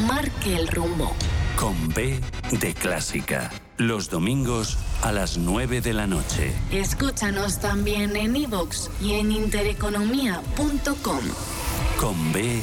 [0.07, 1.13] marque el rumbo.
[1.57, 2.21] Con B
[2.61, 3.51] de clásica.
[3.77, 6.53] Los domingos a las 9 de la noche.
[6.71, 11.21] Escúchanos también en iVoox y en intereconomía.com.
[12.01, 12.61] Con B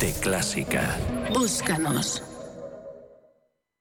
[0.00, 0.98] de Clásica.
[1.34, 2.22] Búscanos.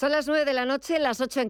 [0.00, 1.38] Son las 9 de la noche, las 8 en